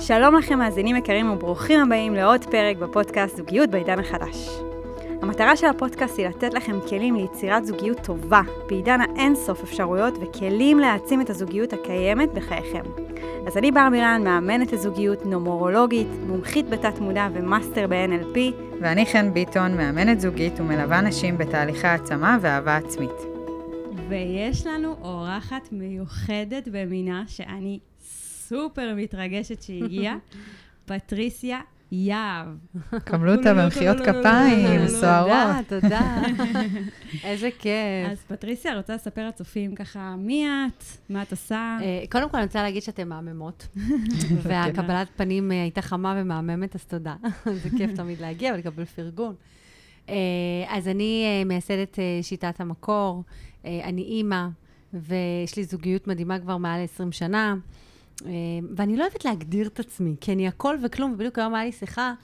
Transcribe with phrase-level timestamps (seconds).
[0.00, 4.48] שלום לכם מאזינים יקרים וברוכים הבאים לעוד פרק בפודקאסט זוגיות בעידן החדש.
[5.22, 11.20] המטרה של הפודקאסט היא לתת לכם כלים ליצירת זוגיות טובה בעידן האינסוף אפשרויות וכלים להעצים
[11.20, 12.82] את הזוגיות הקיימת בחייכם.
[13.46, 18.38] אז אני בר בירן, מאמנת לזוגיות, נומורולוגית, מומחית בתת מודע ומאסטר ב-NLP.
[18.80, 23.38] ואני חן ביטון, מאמנת זוגית ומלווה נשים בתהליכי העצמה ואהבה עצמית.
[24.08, 27.78] ויש לנו אורחת מיוחדת במינה שאני
[28.48, 30.16] סופר מתרגשת שהגיעה,
[30.86, 31.60] פטריסיה
[31.92, 32.46] יהב.
[33.04, 35.66] קבלו אותה במחיאות כפיים, סוערות.
[35.68, 36.22] תודה, תודה.
[37.24, 38.10] איזה כיף.
[38.10, 40.84] אז פטריסיה, רוצה לספר לצופים ככה, מי את?
[41.10, 41.78] מה את עושה?
[41.82, 43.68] אה, קודם כל, אני רוצה להגיד שאתן מהממות,
[44.42, 47.14] והקבלת פנים אה, הייתה חמה ומהממת, אז תודה.
[47.62, 49.34] זה כיף תמיד להגיע ולקבל פרגון.
[50.08, 50.14] אה,
[50.68, 53.24] אז אני מייסדת שיטת המקור,
[53.64, 54.46] אני אימא,
[54.94, 57.54] ויש לי זוגיות מדהימה כבר מעל 20 שנה.
[58.26, 58.30] אה,
[58.76, 62.14] ואני לא אוהבת להגדיר את עצמי, כי אני הכל וכלום, ובדיוק היום היה לי שיחה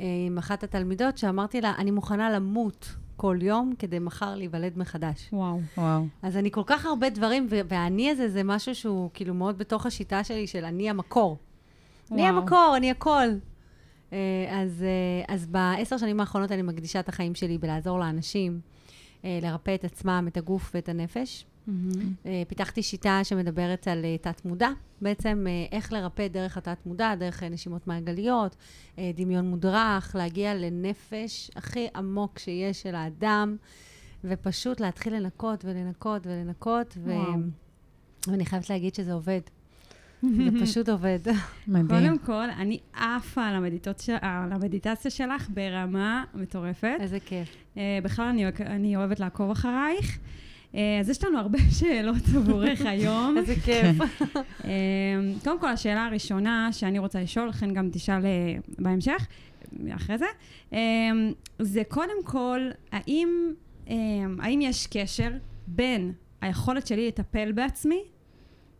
[0.00, 5.28] אה, עם אחת התלמידות, שאמרתי לה, אני מוכנה למות כל יום כדי מחר להיוולד מחדש.
[5.32, 5.60] וואו.
[5.78, 6.06] וואו.
[6.22, 10.24] אז אני כל כך הרבה דברים, והאני הזה זה משהו שהוא כאילו מאוד בתוך השיטה
[10.24, 11.36] שלי של אני המקור.
[12.10, 12.20] וואו.
[12.20, 13.28] אני המקור, אני הכל.
[14.12, 14.18] אה,
[14.50, 14.84] אז,
[15.28, 18.60] אז בעשר שנים האחרונות אני מקדישה את החיים שלי בלעזור לאנשים,
[19.24, 21.44] לרפא את עצמם, את הגוף ואת הנפש.
[21.68, 22.28] Mm-hmm.
[22.48, 24.68] פיתחתי שיטה שמדברת על אה, תת-מודע,
[25.00, 28.56] בעצם אה, איך לרפא דרך התת-מודע, דרך נשימות מעגליות,
[28.98, 33.56] דמיון מודרך, להגיע לנפש הכי עמוק שיש של האדם,
[34.24, 37.12] ופשוט להתחיל לנקות ולנקות ולנקות, ו...
[38.28, 39.40] ואני חייבת להגיד שזה עובד.
[40.22, 41.18] זה פשוט עובד.
[41.68, 41.88] מדהים.
[41.88, 46.96] קודם כל, אני עפה על, המדיטציה, על המדיטציה שלך ברמה מטורפת.
[47.00, 47.56] איזה כיף.
[48.02, 50.18] בכלל, אני, אני אוהבת לעקוב אחרייך.
[50.74, 53.38] אה, אז יש לנו הרבה שאלות עבורך היום.
[53.38, 53.96] איזה כיף.
[54.64, 54.70] אה,
[55.44, 59.26] קודם כל, השאלה הראשונה שאני רוצה לשאול, לכן גם תשאל אה, בהמשך,
[59.90, 60.26] אחרי זה,
[61.58, 62.60] זה קודם כל,
[62.92, 63.52] האם,
[64.38, 65.30] האם יש קשר
[65.66, 68.02] בין היכולת שלי לטפל בעצמי,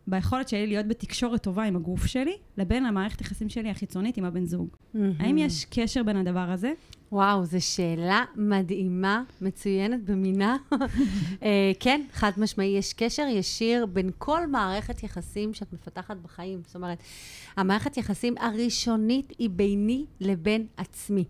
[0.06, 4.44] ביכולת שלי להיות בתקשורת טובה עם הגוף שלי, לבין המערכת יחסים שלי החיצונית עם הבן
[4.44, 4.68] זוג.
[4.68, 4.98] Mm-hmm.
[5.18, 6.72] האם יש קשר בין הדבר הזה?
[7.12, 10.56] וואו, זו שאלה מדהימה, מצוינת במינה.
[10.72, 10.76] uh,
[11.80, 16.62] כן, חד משמעי, יש קשר ישיר בין כל מערכת יחסים שאת מפתחת בחיים.
[16.66, 16.98] זאת אומרת,
[17.56, 21.24] המערכת יחסים הראשונית היא ביני לבין עצמי.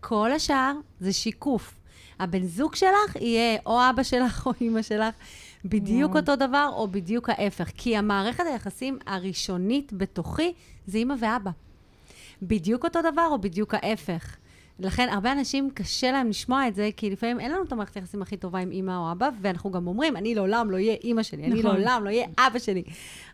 [0.00, 1.74] כל השאר זה שיקוף.
[2.20, 5.14] הבן זוג שלך יהיה או אבא שלך או אימא שלך,
[5.68, 6.20] בדיוק וואו.
[6.20, 7.70] אותו דבר או בדיוק ההפך.
[7.76, 10.52] כי המערכת היחסים הראשונית בתוכי
[10.86, 11.50] זה אימא ואבא.
[12.42, 14.36] בדיוק אותו דבר או בדיוק ההפך.
[14.78, 18.22] לכן, הרבה אנשים קשה להם לשמוע את זה, כי לפעמים אין לנו את המערכת היחסים
[18.22, 21.42] הכי טובה עם אימא או אבא, ואנחנו גם אומרים, אני לעולם לא אהיה אימא שלי,
[21.42, 21.52] נכון.
[21.52, 22.82] אני לעולם לא אהיה אבא שלי.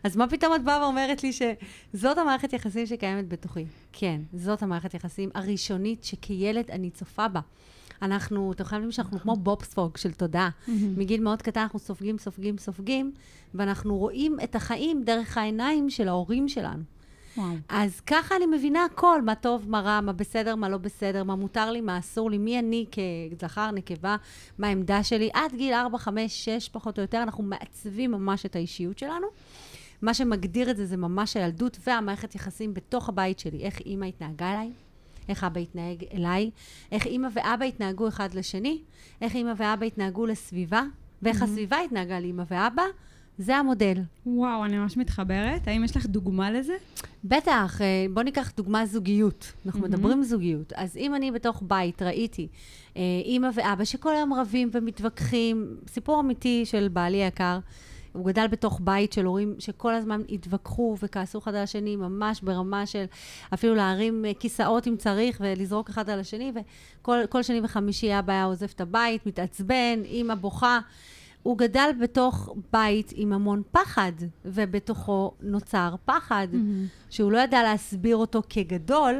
[0.03, 3.65] אז מה פתאום את באה ואומרת לי שזאת המערכת יחסים שקיימת בתוכי?
[3.93, 7.39] כן, זאת המערכת יחסים הראשונית שכילד אני צופה בה.
[8.03, 10.49] אנחנו, אתם להבין שאנחנו כמו בובספוג של תודעה.
[10.97, 13.11] מגיל מאוד קטן אנחנו סופגים, סופגים, סופגים,
[13.53, 16.83] ואנחנו רואים את החיים דרך העיניים של ההורים שלנו.
[17.37, 17.53] וואו.
[17.69, 21.35] אז ככה אני מבינה הכל, מה טוב, מה רע, מה בסדר, מה לא בסדר, מה
[21.35, 22.85] מותר לי, מה אסור לי, מי אני
[23.31, 24.15] כזכר, נקבה,
[24.57, 25.29] מה העמדה שלי.
[25.33, 29.27] עד גיל 4, 5, 6 פחות או יותר, אנחנו מעצבים ממש את האישיות שלנו.
[30.01, 33.63] מה שמגדיר את זה, זה ממש הילדות והמערכת יחסים בתוך הבית שלי.
[33.63, 34.71] איך אימא התנהגה אליי,
[35.29, 36.49] איך אבא התנהג אליי,
[36.91, 38.81] איך אימא ואבא התנהגו אחד לשני,
[39.21, 40.83] איך אימא ואבא התנהגו לסביבה,
[41.21, 41.45] ואיך mm-hmm.
[41.45, 42.83] הסביבה התנהגה לאימא ואבא.
[43.37, 43.97] זה המודל.
[44.25, 45.67] וואו, אני ממש מתחברת.
[45.67, 46.73] האם יש לך דוגמה לזה?
[47.23, 47.81] בטח.
[47.81, 49.53] אה, בוא ניקח דוגמה זוגיות.
[49.65, 49.83] אנחנו mm-hmm.
[49.83, 50.73] מדברים זוגיות.
[50.75, 52.47] אז אם אני בתוך בית ראיתי
[52.97, 57.59] אה, אימא ואבא שכל היום רבים ומתווכחים, סיפור אמיתי של בעלי היקר,
[58.13, 62.85] הוא גדל בתוך בית של הורים שכל הזמן התווכחו וכעסו אחד על השני, ממש ברמה
[62.85, 63.05] של
[63.53, 66.51] אפילו להרים אה, כיסאות אם צריך ולזרוק אחד על השני,
[67.01, 70.79] וכל שני וחמישי אבא היה עוזב את הבית, מתעצבן, אימא בוכה.
[71.43, 74.11] הוא גדל בתוך בית עם המון פחד,
[74.45, 77.09] ובתוכו נוצר פחד, mm-hmm.
[77.09, 79.15] שהוא לא ידע להסביר אותו כגדול,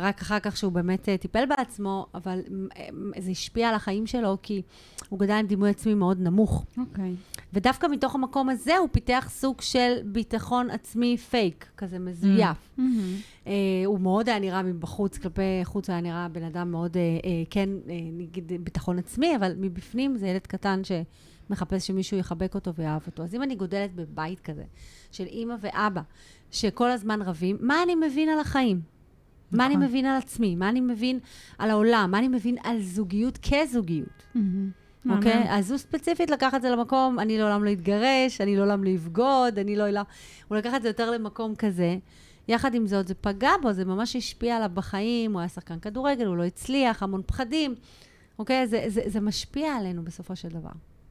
[0.00, 2.40] רק אחר כך שהוא באמת אה, טיפל בעצמו, אבל
[2.76, 2.88] אה,
[3.18, 4.62] זה השפיע על החיים שלו, כי
[5.08, 6.64] הוא גדל עם דימוי עצמי מאוד נמוך.
[6.78, 7.14] אוקיי.
[7.14, 7.38] Okay.
[7.52, 12.56] ודווקא מתוך המקום הזה הוא פיתח סוג של ביטחון עצמי פייק, כזה מזויף.
[12.78, 12.82] Mm-hmm.
[13.44, 13.48] Uh,
[13.86, 17.68] הוא מאוד היה נראה מבחוץ, כלפי חוץ היה נראה בן אדם מאוד, uh, uh, כן,
[17.86, 23.22] uh, נגיד ביטחון עצמי, אבל מבפנים זה ילד קטן שמחפש שמישהו יחבק אותו ויאהב אותו.
[23.22, 24.64] אז אם אני גודלת בבית כזה,
[25.12, 26.02] של אימא ואבא,
[26.50, 28.97] שכל הזמן רבים, מה אני מבין על החיים?
[29.52, 29.86] מה אני נכון.
[29.86, 30.56] מבין על עצמי?
[30.56, 31.18] מה אני מבין
[31.58, 32.10] על העולם?
[32.10, 34.22] מה אני מבין על זוגיות כזוגיות?
[35.10, 35.44] אוקיי?
[35.48, 39.58] אז הוא ספציפית לקח את זה למקום, אני לעולם לא אתגרש, אני לעולם לא אבגוד,
[39.58, 39.84] אני לא...
[40.48, 41.96] הוא לקח את זה יותר למקום כזה.
[42.48, 46.26] יחד עם זאת, זה פגע בו, זה ממש השפיע עליו בחיים, הוא היה שחקן כדורגל,
[46.26, 47.74] הוא לא הצליח, המון פחדים,
[48.38, 48.66] אוקיי?
[48.66, 50.70] זה, זה, זה משפיע עלינו בסופו של דבר.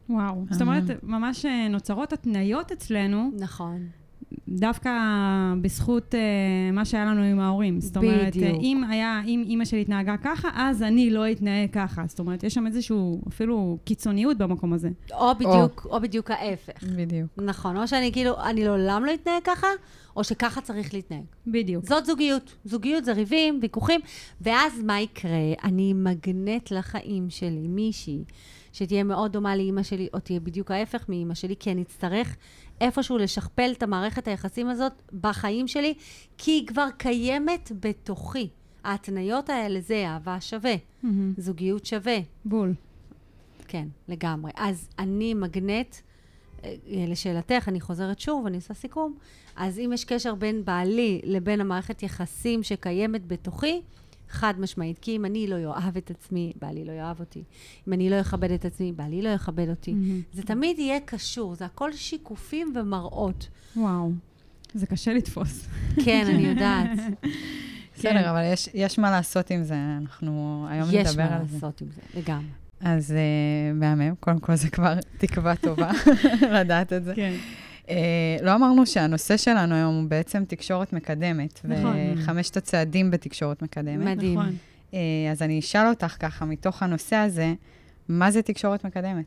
[0.09, 0.45] וואו.
[0.49, 3.87] זאת אומרת, ממש אה, נוצרות התניות אצלנו, נכון.
[4.49, 4.91] דווקא
[5.61, 6.17] בזכות uh,
[6.73, 7.81] מה שהיה לנו עם ההורים.
[7.81, 8.55] זאת אומרת, בדיוק.
[8.55, 12.03] uh, אם היה, אם אימא שלי התנהגה ככה, אז אני לא אתנהג ככה.
[12.07, 14.89] זאת אומרת, יש שם איזשהו, אפילו קיצוניות במקום הזה.
[15.13, 16.83] או בדיוק, או, או בדיוק ההפך.
[16.83, 17.29] בדיוק.
[17.37, 19.67] נכון, או שאני כאילו, אני לעולם לא אתנהג ככה,
[20.15, 21.23] או שככה צריך להתנהג.
[21.47, 21.85] בדיוק.
[21.85, 22.55] זאת זוגיות.
[22.65, 24.01] זוגיות זה ריבים, ויכוחים,
[24.41, 25.53] ואז מה יקרה?
[25.63, 28.23] אני מגנט לחיים שלי מישהי
[28.77, 32.35] שתהיה מאוד דומה לאימא שלי, או תהיה בדיוק ההפך מאימא שלי, כי אני אצטרך
[32.81, 34.91] איפשהו לשכפל את המערכת היחסים הזאת
[35.21, 35.93] בחיים שלי,
[36.37, 38.49] כי היא כבר קיימת בתוכי.
[38.83, 41.33] ההתניות האלה זה אהבה שווה, מהמם.
[41.37, 42.17] זוגיות שווה.
[42.45, 42.73] בול.
[43.67, 44.51] כן, לגמרי.
[44.55, 45.95] אז אני מגנט,
[46.63, 46.75] אה,
[47.07, 49.17] לשאלתך, אני חוזרת שוב, אני עושה סיכום.
[49.55, 53.81] אז אם יש קשר בין בעלי לבין המערכת יחסים שקיימת בתוכי,
[54.29, 54.99] חד משמעית.
[54.99, 57.43] כי אם אני לא אוהב את עצמי, בעלי לא יאהב אותי.
[57.87, 59.93] אם אני לא אכבד את עצמי, בעלי לא יכבד אותי.
[59.93, 60.21] מהמם.
[60.33, 63.47] זה תמיד יהיה קשור, זה הכל שיקופים ומראות.
[63.75, 64.11] וואו.
[64.73, 65.67] זה קשה לתפוס.
[66.05, 66.89] כן, אני יודעת.
[67.97, 71.53] בסדר, אבל יש, יש מה לעשות עם זה, אנחנו היום יש נדבר מה על זה.
[71.53, 72.47] לעשות עם זה, לגמרי.
[72.81, 75.91] אז uh, מהמם, קודם כל זה כבר תקווה טובה
[76.59, 77.13] לדעת את זה.
[77.15, 77.33] כן.
[77.87, 77.91] Uh,
[78.41, 81.95] לא אמרנו שהנושא שלנו היום הוא בעצם תקשורת מקדמת, נכון.
[82.15, 84.17] וחמשת הצעדים בתקשורת מקדמת.
[84.17, 84.39] מדהים.
[84.39, 84.55] נכון.
[84.91, 84.95] Uh,
[85.31, 87.53] אז אני אשאל אותך ככה, מתוך הנושא הזה,
[88.09, 89.25] מה זה תקשורת מקדמת?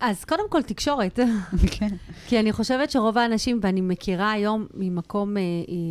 [0.00, 1.18] אז קודם כל, תקשורת.
[1.78, 1.88] כן.
[2.26, 5.42] כי אני חושבת שרוב האנשים, ואני מכירה היום ממקום אה,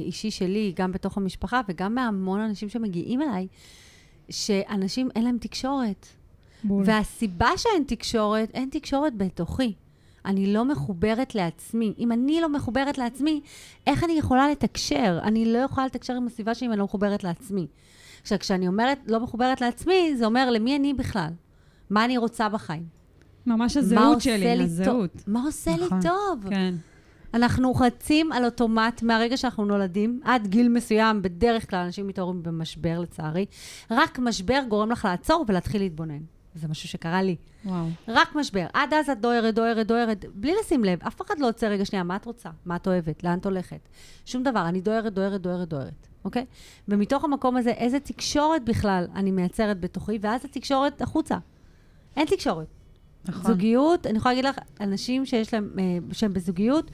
[0.05, 3.47] אישי שלי, גם בתוך המשפחה וגם מהמון אנשים שמגיעים אליי,
[4.29, 6.07] שאנשים אין להם תקשורת.
[6.63, 6.83] בול.
[6.85, 9.73] והסיבה שאין תקשורת, אין תקשורת בתוכי.
[10.27, 11.93] אני לא מחוברת לעצמי.
[11.99, 13.41] אם אני לא מחוברת לעצמי,
[13.87, 15.19] איך אני יכולה לתקשר?
[15.23, 17.67] אני לא יכולה לתקשר עם הסביבה שלי אם אני לא מחוברת לעצמי.
[18.21, 21.29] עכשיו, כשאני אומרת לא מחוברת לעצמי, זה אומר למי אני בכלל?
[21.89, 22.83] מה אני רוצה בחיים?
[23.45, 25.11] ממש הזהות שלי, לי הזהות.
[25.11, 25.23] טוב?
[25.27, 25.97] מה עושה נכון.
[25.97, 26.49] לי טוב?
[26.49, 26.75] כן.
[27.33, 32.99] אנחנו רצים על אוטומט מהרגע שאנחנו נולדים, עד גיל מסוים, בדרך כלל אנשים מתעוררים במשבר
[32.99, 33.45] לצערי.
[33.91, 36.21] רק משבר גורם לך לעצור ולהתחיל להתבונן.
[36.57, 37.35] זה משהו שקרה לי.
[37.65, 37.85] וואו.
[38.07, 38.65] רק משבר.
[38.73, 40.99] עד אז את דוהרת, דוהרת, דוהרת, בלי לשים לב.
[41.07, 42.49] אף אחד לא עוצר רגע שנייה, מה את רוצה?
[42.65, 43.23] מה את אוהבת?
[43.23, 43.89] לאן את הולכת?
[44.25, 44.67] שום דבר.
[44.67, 46.45] אני דוהרת, דוהרת, דוהרת, דוהרת, אוקיי?
[46.87, 51.37] ומתוך המקום הזה, איזה תקשורת בכלל אני מייצרת בתוכי, ואז התקשורת החוצה.
[52.15, 52.67] אין תקשורת.
[53.25, 53.51] נכון.
[53.51, 56.91] זוגיות, אני יכולה להגיד לך, אנשים שיש להם, אה, שהם בזוגיות,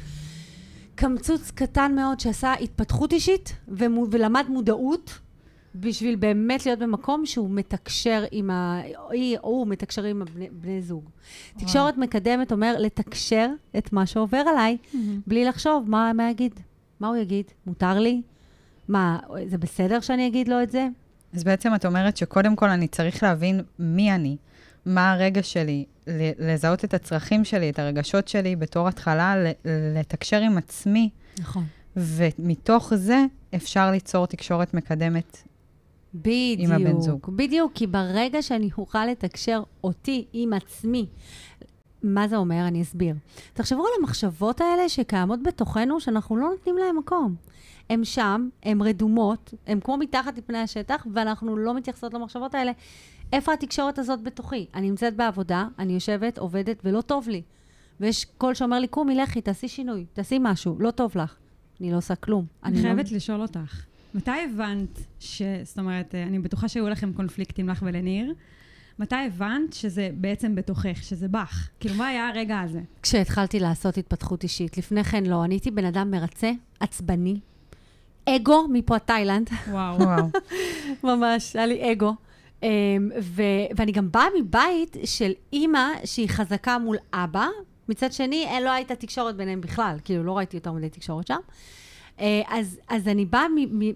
[0.95, 3.56] קמצוץ קטן מאוד שעשה התפתחות אישית
[4.12, 5.19] ולמד מודעות
[5.75, 8.81] בשביל באמת להיות במקום שהוא מתקשר עם ה...
[9.09, 11.09] היא או הוא מתקשר עם הבני, בני זוג.
[11.57, 14.77] תקשורת מקדמת אומר לתקשר את מה שעובר עליי,
[15.27, 16.59] בלי לחשוב מה, מה יגיד.
[16.99, 17.45] מה הוא יגיד?
[17.67, 18.21] מותר לי?
[18.87, 20.87] מה, זה בסדר שאני אגיד לו את זה?
[21.33, 24.37] אז בעצם את אומרת שקודם כל אני צריך להבין מי אני,
[24.85, 25.85] מה הרגע שלי,
[26.39, 29.35] לזהות את הצרכים שלי, את הרגשות שלי בתור התחלה,
[29.95, 31.09] לתקשר עם עצמי,
[31.39, 31.63] נכון.
[31.97, 35.43] ומתוך זה אפשר ליצור תקשורת מקדמת.
[36.13, 36.71] בדיוק.
[36.71, 37.19] הבן זוג.
[37.36, 41.06] בדיוק, כי ברגע שאני אוכל לתקשר אותי עם עצמי,
[42.04, 42.68] מה זה אומר?
[42.68, 43.15] אני אסביר.
[43.54, 47.36] תחשבו על המחשבות האלה שקיימות בתוכנו, שאנחנו לא נותנים להן מקום.
[47.89, 52.72] הן שם, הן רדומות, הן כמו מתחת לפני השטח, ואנחנו לא מתייחסות למחשבות האלה.
[53.34, 54.65] איפה התקשורת הזאת בתוכי?
[54.75, 57.41] אני נמצאת בעבודה, אני יושבת, עובדת, ולא טוב לי.
[58.00, 61.36] ויש קול שאומר לי, קומי, לכי, תעשי שינוי, תעשי משהו, לא טוב לך.
[61.82, 62.46] אני לא עושה כלום.
[62.63, 65.41] אני לא- חייבת לשאול אותך, מתי הבנת ש...
[65.63, 68.34] זאת אומרת, אה, אני בטוחה שהיו לכם קונפליקטים לך ולניר.
[69.00, 71.70] מתי הבנת שזה בעצם בתוכך, שזה בך?
[71.79, 72.82] כאילו, מה היה הרגע הזה?
[73.01, 74.77] כשהתחלתי לעשות התפתחות אישית.
[74.77, 77.39] לפני כן לא, אני הייתי בן אדם מרצה, עצבני,
[78.29, 80.00] אגו מפה תאילנד, וואו.
[80.00, 80.25] וואו.
[81.13, 82.13] ממש, היה לי אגו.
[82.62, 82.65] Um,
[83.22, 87.48] ו- ואני גם באה מבית של אימא שהיא חזקה מול אבא,
[87.89, 91.39] מצד שני, אה, לא הייתה תקשורת ביניהם בכלל, כאילו לא ראיתי יותר מדי תקשורת שם.
[92.17, 93.46] Uh, אז, אז אני באה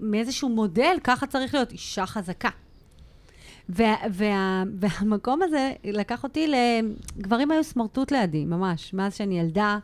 [0.01, 2.49] מאיזשהו מודל, ככה צריך להיות אישה חזקה.
[3.69, 6.47] וה, וה, והמקום הזה לקח אותי
[7.17, 8.93] לגברים היו סמרטוט לידי, ממש.
[8.93, 9.79] מאז שאני ילדה,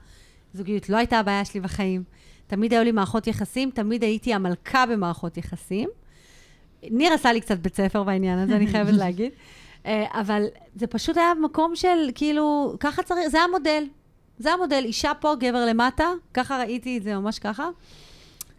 [0.54, 2.04] זוגיות לא הייתה הבעיה שלי בחיים.
[2.48, 5.90] תמיד היו לי מערכות יחסים, תמיד הייתי המלכה במערכות יחסים.
[6.84, 9.32] ניר עשה לי קצת בית ספר בעניין הזה, אני חייבת להגיד.
[9.86, 10.44] אה, אבל
[10.75, 13.84] זה פשוט היה מקום של, כאילו, ככה צריך, זה המודל.
[14.40, 17.70] זה המודל, אישה פה, גבר למטה, ככה ראיתי את זה ממש ככה.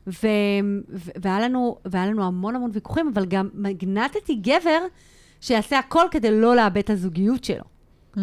[0.06, 0.26] ו,
[0.92, 4.80] ו, והיה, לנו, והיה לנו המון המון ויכוחים, אבל גם מגנטתי גבר
[5.40, 7.64] שיעשה הכל כדי לא לאבד את הזוגיות שלו.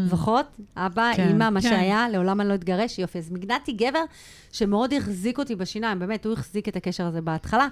[0.05, 0.45] זוכרות?
[0.75, 1.27] אבא, כן.
[1.27, 1.69] אימא, מה כן.
[1.69, 3.17] שהיה, לעולם אני לא אתגרש, יופי.
[3.19, 4.03] אז מגנתי גבר
[4.51, 7.67] שמאוד החזיק אותי בשיניים, באמת, הוא החזיק את הקשר הזה בהתחלה,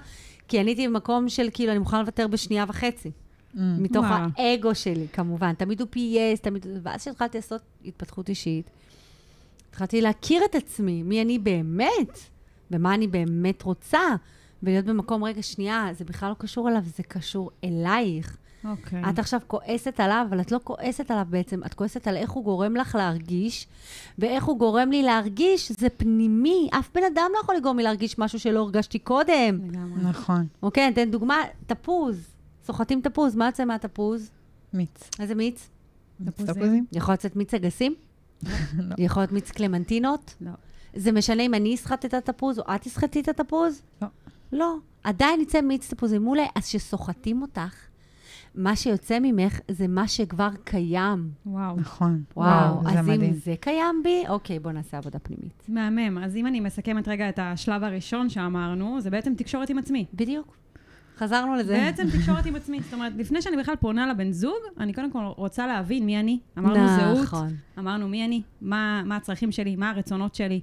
[0.48, 3.10] כי אני הייתי במקום של כאילו, אני מוכנה לוותר בשנייה וחצי.
[3.54, 4.28] מתוך וואו.
[4.38, 5.52] האגו שלי, כמובן.
[5.54, 6.66] תמיד הוא פייס, תמיד...
[6.82, 8.70] ואז כשהתחלתי לעשות התפתחות אישית,
[9.70, 12.18] התחלתי להכיר את עצמי, מי אני באמת,
[12.70, 14.00] ומה אני באמת רוצה,
[14.62, 18.36] ולהיות במקום, רגע, שנייה, זה בכלל לא קשור אליו, זה קשור אלייך.
[18.64, 19.02] אוקיי.
[19.10, 22.44] את עכשיו כועסת עליו, אבל את לא כועסת עליו בעצם, את כועסת על איך הוא
[22.44, 23.66] גורם לך להרגיש,
[24.18, 26.68] ואיך הוא גורם לי להרגיש, זה פנימי.
[26.78, 29.58] אף בן אדם לא יכול לגרום לי להרגיש משהו שלא הרגשתי קודם.
[29.68, 30.02] לגמרי.
[30.02, 30.46] נכון.
[30.62, 31.36] אוקיי, אני אתן דוגמה,
[31.66, 32.26] תפוז.
[32.64, 34.30] סוחטים תפוז, מה יוצא מהתפוז?
[34.72, 35.10] מיץ.
[35.20, 35.68] איזה מיץ?
[36.24, 36.54] תפוזים?
[36.54, 36.86] תפוזים?
[36.92, 37.94] יכול לצאת מיץ אגסים?
[38.44, 38.94] לא.
[38.98, 40.34] יכול להיות מיץ קלמנטינות?
[40.40, 40.50] לא.
[40.94, 43.82] זה משנה אם אני אסחט את התפוז או את תסחטי את התפוז?
[44.02, 44.08] לא.
[44.52, 44.76] לא.
[45.04, 47.74] עדיין יצא מיץ תפוזים מולה, אז כשסוחטים אותך,
[48.54, 51.30] מה שיוצא ממך זה מה שכבר קיים.
[51.46, 51.76] וואו.
[51.76, 52.22] נכון.
[52.36, 53.22] וואו, זה אז מדהים.
[53.22, 55.62] אם זה קיים בי, אוקיי, בוא נעשה עבודה פנימית.
[55.68, 56.18] מהמם.
[56.18, 60.06] אז אם אני מסכמת רגע את השלב הראשון שאמרנו, זה בעצם תקשורת עם עצמי.
[60.14, 60.56] בדיוק.
[61.20, 61.72] חזרנו לזה.
[61.72, 62.80] בעצם תקשורת עם עצמי.
[62.82, 66.38] זאת אומרת, לפני שאני בכלל פונה לבן זוג, אני קודם כל רוצה להבין מי אני.
[66.58, 67.48] אמרנו זהות, נכון.
[67.78, 70.60] אמרנו מי אני, מה, מה הצרכים שלי, מה הרצונות שלי,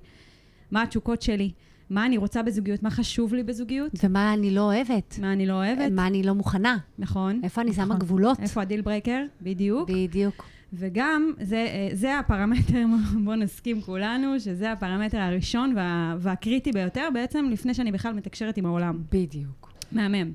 [0.71, 1.51] מה התשוקות שלי,
[1.89, 5.19] מה אני רוצה בזוגיות, מה חשוב לי בזוגיות, ומה אני לא אוהבת?
[5.21, 6.77] מה אני לא אוהבת, מה אני לא מוכנה?
[6.99, 7.39] נכון.
[7.43, 7.99] איפה אני שמה נכון.
[7.99, 8.39] גבולות?
[8.39, 9.89] איפה ה deal breaker, בדיוק.
[9.89, 10.45] בדיוק.
[10.73, 12.85] וגם, זה, אה, זה הפרמטר,
[13.23, 18.65] בואו נסכים כולנו, שזה הפרמטר הראשון וה, והקריטי ביותר, בעצם לפני שאני בכלל מתקשרת עם
[18.65, 19.01] העולם.
[19.11, 19.66] בדיוק.
[19.91, 20.31] מהמם.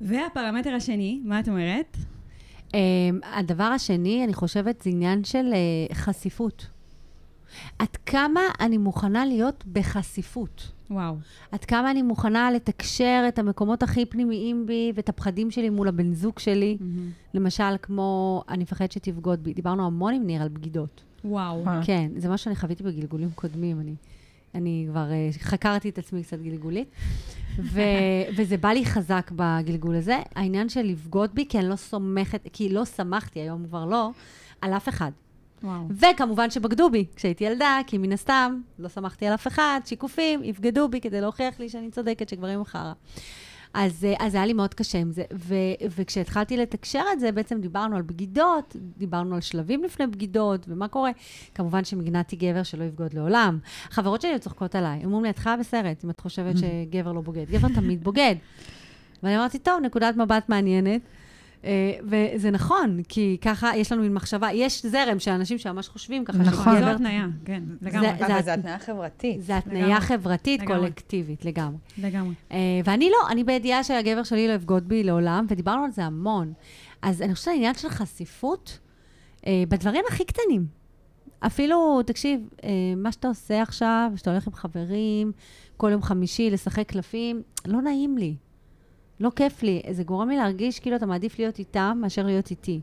[0.00, 1.96] והפרמטר השני, מה את אומרת?
[2.68, 2.76] Um,
[3.22, 6.66] הדבר השני, אני חושבת, זה עניין של uh, חשיפות.
[7.78, 10.72] עד כמה אני מוכנה להיות בחשיפות?
[10.90, 11.16] וואו.
[11.52, 16.14] עד כמה אני מוכנה לתקשר את המקומות הכי פנימיים בי ואת הפחדים שלי מול הבן
[16.14, 16.78] זוג שלי?
[17.34, 19.54] למשל, כמו, אני מפחדת שתבגוד בי.
[19.54, 21.02] דיברנו המון עם ניר על בגידות.
[21.24, 21.62] וואו.
[21.64, 21.80] וואלה.
[21.84, 23.80] כן, זה מה שאני חוויתי בגלגולים קודמים.
[23.80, 23.94] אני,
[24.54, 26.88] אני כבר uh, חקרתי את עצמי קצת גלגולית,
[27.58, 27.80] ו,
[28.36, 30.18] וזה בא לי חזק בגלגול הזה.
[30.34, 34.10] העניין של לבגוד בי, כי אני לא סומכת, כי לא שמחתי, היום כבר לא,
[34.60, 35.10] על אף אחד.
[35.62, 35.82] וואו.
[35.90, 40.88] וכמובן שבגדו בי כשהייתי ילדה, כי מן הסתם לא שמחתי על אף אחד, שיקופים, יבגדו
[40.88, 42.92] בי כדי להוכיח לי שאני צודקת, שגברים חרא.
[43.74, 45.22] אז, אה, אז היה לי מאוד קשה עם זה.
[45.34, 45.54] ו,
[45.96, 51.10] וכשהתחלתי לתקשר את זה, בעצם דיברנו על בגידות, דיברנו על שלבים לפני בגידות, ומה קורה.
[51.54, 53.58] כמובן שמגנתי גבר שלא יבגוד לעולם.
[53.90, 57.12] חברות שלי היו צוחקות עליי, הם אומרים לי, את חיה בסרט, אם את חושבת שגבר
[57.12, 57.44] לא בוגד.
[57.50, 58.34] גבר תמיד בוגד.
[59.22, 61.00] ואני אמרתי, טוב, נקודת מבט מעניינת.
[61.64, 61.70] אה,
[62.34, 66.38] וזה נכון, כי ככה יש לנו מין מחשבה, יש זרם של אנשים שממש חושבים ככה,
[66.38, 66.78] נכון.
[66.80, 68.08] זו התניה, כן, לגמרי.
[68.18, 69.42] זה- אבל זה התניה חברתית.
[69.42, 70.00] זה התניה.
[70.00, 70.60] חברתית.
[70.66, 71.78] קולקטיבית, לגמרי.
[71.98, 72.34] לגמרי.
[72.50, 72.54] Uh,
[72.84, 76.52] ואני לא, אני בידיעה שהגבר שלי לא יבגוד בי לעולם, ודיברנו על זה המון.
[77.02, 78.78] אז אני חושבת שהעניין של חשיפות,
[79.40, 80.66] uh, בדברים הכי קטנים.
[81.46, 82.48] אפילו, תקשיב,
[82.96, 85.32] מה שאתה עושה עכשיו, שאתה הולך עם חברים,
[85.76, 88.34] כל יום חמישי לשחק קלפים, לא נעים לי.
[89.20, 89.82] לא כיף לי.
[89.90, 92.80] זה גורם לי להרגיש כאילו אתה מעדיף להיות איתם מאשר להיות איתי.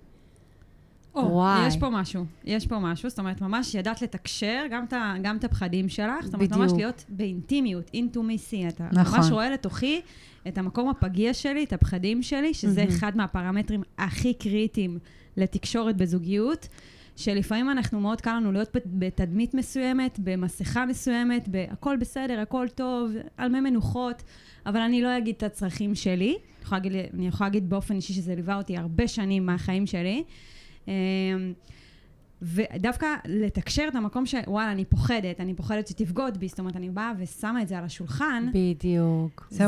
[1.16, 1.68] או, וואי.
[1.68, 5.44] יש פה משהו, יש פה משהו, זאת אומרת, ממש ידעת לתקשר גם את, גם את
[5.44, 6.78] הפחדים שלך, זאת אומרת, ממש בדיוק.
[6.78, 9.20] להיות באינטימיות, אינטומיסי, אתה נכון.
[9.20, 10.02] ממש רואה לתוכי
[10.48, 12.96] את המקום הפגיע שלי, את הפחדים שלי, שזה מהמם.
[12.96, 15.00] אחד מהפרמטרים הכי קריטיים
[15.38, 16.68] לתקשורת בזוגיות.
[17.16, 23.12] שלפעמים אנחנו, מאוד קל לנו להיות בת- בתדמית מסוימת, במסכה מסוימת, הכל בסדר, הכל טוב,
[23.38, 24.24] על מי מנוחות,
[24.66, 26.30] אבל אני לא אגיד את הצרכים שלי.
[26.30, 30.24] אני יכולה להגיד, אני יכולה להגיד באופן אישי שזה ליווה אותי הרבה שנים מהחיים שלי.
[30.88, 30.94] אמ,
[32.42, 34.36] ודווקא לתקשר את המקום ש...
[34.48, 37.84] וואלה, אני פוחדת, אני פוחדת שתבגוד בי, זאת אומרת, אני באה ושמה את זה על
[37.84, 39.48] השולחן, בדיוק.
[39.50, 39.66] זה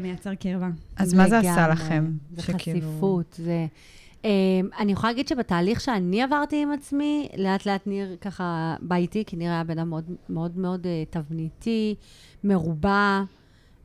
[0.00, 0.68] מייצר קרבה.
[0.96, 1.68] אז מה זה עשה.
[1.68, 2.12] לכם?
[2.36, 3.66] זה שכאילו- חשיפות, זה...
[4.22, 4.26] Um,
[4.78, 9.36] אני יכולה להגיד שבתהליך שאני עברתי עם עצמי, לאט לאט ניר ככה בא איתי, כי
[9.36, 11.94] ניר היה בן אדם מאוד מאוד מאוד uh, תבניתי,
[12.44, 13.22] מרובע.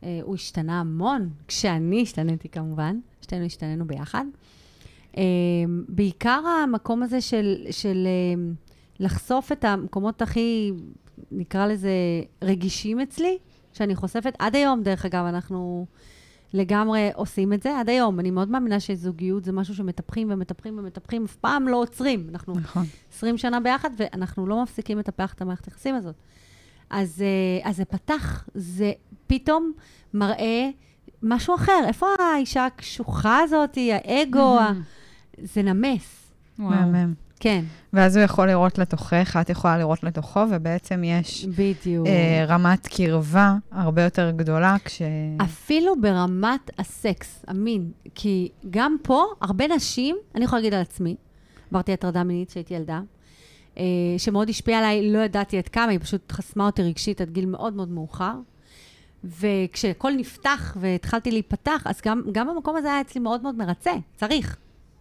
[0.02, 4.26] Uh, הוא השתנה המון, כשאני השתניתי כמובן, שתינו השתנינו ביחד.
[5.14, 5.18] Um,
[5.90, 10.72] בעיקר המקום הזה של, של um, לחשוף את המקומות הכי,
[11.32, 11.92] נקרא לזה,
[12.42, 13.38] רגישים אצלי,
[13.74, 14.34] שאני חושפת.
[14.40, 15.86] עד היום, דרך אגב, אנחנו
[16.54, 17.80] לגמרי עושים את זה.
[17.80, 22.28] עד היום, אני מאוד מאמינה שזוגיות זה משהו שמטפחים ומטפחים ומטפחים, אף פעם לא עוצרים.
[22.30, 22.84] אנחנו נכון.
[23.14, 26.16] 20 שנה ביחד, ואנחנו לא מפסיקים לטפח את המערכת היחסים הזאת.
[26.90, 28.92] אז, אה, אז זה פתח, זה
[29.28, 29.72] פתאום
[30.14, 30.70] מראה
[31.24, 31.82] משהו אחר.
[31.88, 34.72] איפה האישה הקשוחה הזאת, האגו, ה-
[35.44, 36.32] זה נמס.
[36.60, 36.70] וואו.
[36.70, 37.14] מהמם.
[37.40, 42.08] כן, ואז הוא יכול לראות לתוכך, את יכולה לראות לתוכו, ובעצם יש בדיוק.
[42.08, 45.02] אה, רמת קרבה הרבה יותר גדולה כש...
[45.42, 47.92] אפילו ברמת הסקס, המין.
[48.16, 51.16] כי גם פה, הרבה נשים, אני יכולה להגיד על עצמי,
[51.72, 53.02] עברתי הטרדה מינית כשהייתי ילדה,
[53.78, 53.84] אה,
[54.18, 57.74] שמאוד השפיעה עליי, לא ידעתי עד כמה, היא פשוט חסמה אותי רגשית עד גיל מאוד
[57.74, 58.34] מאוד מאוחר.
[59.24, 64.58] וכשהכל נפתח והתחלתי להיפתח, אז גם, גם המקום הזה היה אצלי מאוד מאוד מרצה, צריך.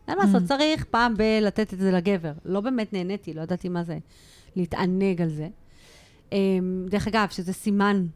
[0.09, 0.47] אין מה לעשות, Mm.
[0.47, 2.33] צריך פעם בלתת את זה לגבר.
[2.45, 3.99] לא באמת נהניתי, לא ידעתי מה זה
[4.57, 5.49] להתענג על זה.
[6.33, 8.07] אמ, דרך אגב, שזה סימן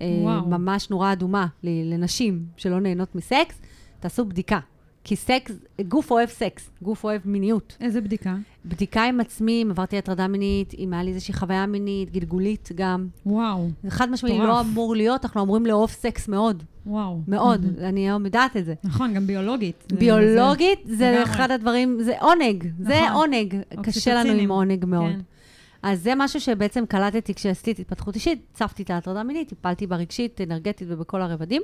[0.00, 0.48] אה, וואו.
[0.48, 3.60] ממש נורא אדומה לנשים שלא נהנות מסקס,
[4.00, 4.58] תעשו בדיקה.
[5.10, 5.52] כי סקס,
[5.88, 7.76] גוף אוהב סקס, גוף אוהב מיניות.
[7.80, 8.34] איזה בדיקה?
[8.64, 13.06] בדיקה עם עצמי, אם עברתי הטרדה מינית, אם היה לי איזושהי חוויה מינית, גלגולית גם.
[13.26, 14.38] וואו, זה חד משמעי.
[14.38, 17.20] לא אמור להיות, אנחנו אמורים לאהוב סקס מאוד, וואו.
[17.28, 17.66] מאוד.
[17.80, 18.74] אני היום יודעת את זה.
[18.84, 19.84] נכון, גם ביולוגית.
[19.90, 21.22] זה- ביולוגית, זה לגמרי.
[21.22, 23.16] אחד הדברים, זה עונג, זה נכון.
[23.34, 23.56] עונג.
[23.82, 24.50] קשה לנו עם.
[24.50, 25.12] עונג מאוד.
[25.12, 25.20] כן.
[25.82, 30.40] אז זה משהו שבעצם קלטתי כשעשיתי התפתחות אישית, צפתי את ההטרדה המינית, טיפלתי בה רגשית,
[30.40, 31.62] אנרגטית ובכל הרבדים.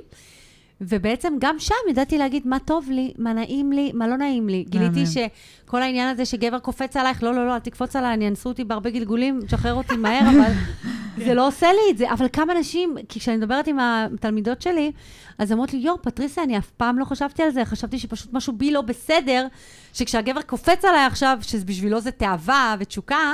[0.81, 4.65] ובעצם גם שם ידעתי להגיד מה טוב לי, מה נעים לי, מה לא נעים לי.
[4.69, 5.03] גיליתי.
[5.05, 8.63] שכל העניין הזה שגבר קופץ עלייך, לא, לא, לא, אל תקפוץ עליי, אני אנסו אותי
[8.63, 10.51] בהרבה גלגולים, תשחרר אותי מהר, אבל
[11.25, 12.11] זה לא עושה לי את זה.
[12.13, 14.91] אבל כמה נשים, כי כשאני מדברת עם התלמידות שלי,
[15.37, 18.53] אז אמרות לי, יואו, פטריסיה, אני אף פעם לא חשבתי על זה, חשבתי שפשוט משהו
[18.53, 19.47] בי לא בסדר,
[19.93, 23.33] שכשהגבר קופץ עליי עכשיו, שבשבילו זה תאווה ותשוקה,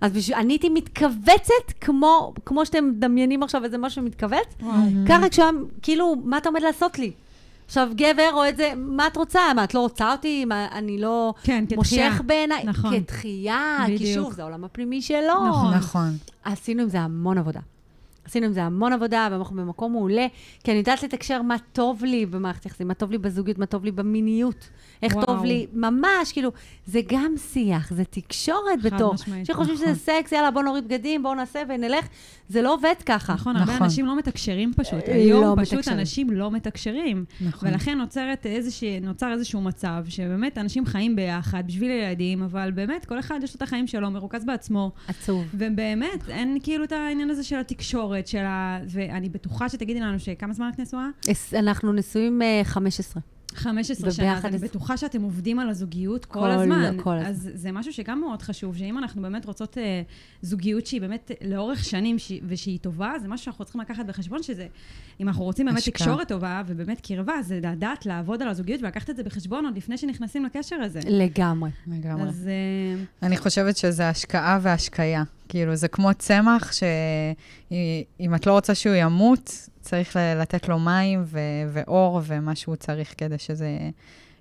[0.00, 4.54] אז בשביל, אני הייתי מתכווצת כמו, כמו שאתם מדמיינים עכשיו איזה משהו מתכווץ.
[5.08, 7.12] ככה כשהם, כאילו, מה אתה עומד לעשות לי?
[7.68, 9.40] עכשיו, גבר רואה את זה, מה את רוצה?
[9.56, 10.44] מה, את לא רוצה אותי?
[10.44, 12.08] מה, אני לא כן, כתחייה.
[12.10, 12.64] מושך בעיניי?
[12.64, 13.00] נכון.
[13.00, 14.24] כתחייה, כי בדיוק.
[14.24, 15.48] שוב, זה העולם הפנימי שלו.
[15.48, 15.74] נכון.
[15.74, 16.16] נכון.
[16.44, 17.60] עשינו עם זה המון עבודה.
[18.24, 20.26] עשינו עם זה המון עבודה, ואנחנו במקום מעולה,
[20.64, 23.84] כי אני יודעת לתקשר מה טוב לי במערכת יחסים, מה טוב לי בזוגיות, מה טוב
[23.84, 24.68] לי במיניות,
[25.02, 25.26] איך וואו.
[25.26, 26.50] טוב לי, ממש, כאילו,
[26.86, 29.14] זה גם שיח, זה תקשורת חד בתור.
[29.14, 29.46] משמעית.
[29.46, 29.86] שחושבים נכון.
[29.94, 32.08] שזה סקס, יאללה, בוא נוריד בגדים, בואו נעשה ונלך,
[32.48, 33.34] זה לא עובד ככה.
[33.34, 33.84] נכון, הרבה נכון.
[33.84, 35.08] אנשים לא מתקשרים פשוט.
[35.08, 35.98] אה, היום לא פשוט מתקשרים.
[35.98, 37.24] אנשים לא מתקשרים.
[37.40, 37.68] נכון.
[37.68, 43.18] ולכן נוצרת איזושהי, נוצר איזשהו מצב שבאמת אנשים חיים ביחד בשביל ילדים, אבל באמת כל
[43.18, 45.44] אחד יש לו את החיים שלו, מרוכז בעצמו, עצוב.
[45.54, 48.78] ובאמת אין כאילו את העניין הזה של התקשורת, של ה...
[48.88, 51.08] ואני בטוחה שתגידי לנו שכמה זמן את נשואה?
[51.58, 53.22] אנחנו נשואים אה, 15.
[53.58, 56.96] 15 שנה, אז אני בטוחה שאתם עובדים על הזוגיות כל, כל- הזמן.
[57.02, 57.30] כל הזמן.
[57.30, 60.02] אז זה משהו שגם מאוד חשוב, שאם אנחנו באמת רוצות אה,
[60.42, 62.32] זוגיות שהיא באמת לאורך שנים ש...
[62.48, 64.66] ושהיא טובה, זה משהו שאנחנו צריכים לקחת בחשבון, שזה,
[65.20, 65.92] אם אנחנו רוצים באמת השקעה.
[66.06, 69.98] תקשורת טובה ובאמת קרבה, זה לדעת לעבוד על הזוגיות ולקחת את זה בחשבון עוד לפני
[69.98, 71.00] שנכנסים לקשר הזה.
[71.08, 71.70] לגמרי.
[71.86, 72.28] לגמרי.
[72.28, 75.22] אז אה, אני חושבת שזה השקעה והשקיה.
[75.48, 81.22] כאילו, זה כמו צמח שאם את לא רוצה שהוא ימות, צריך ל- לתת לו מים
[81.26, 81.38] ו-
[81.72, 83.78] ואור ומה שהוא צריך כדי שזה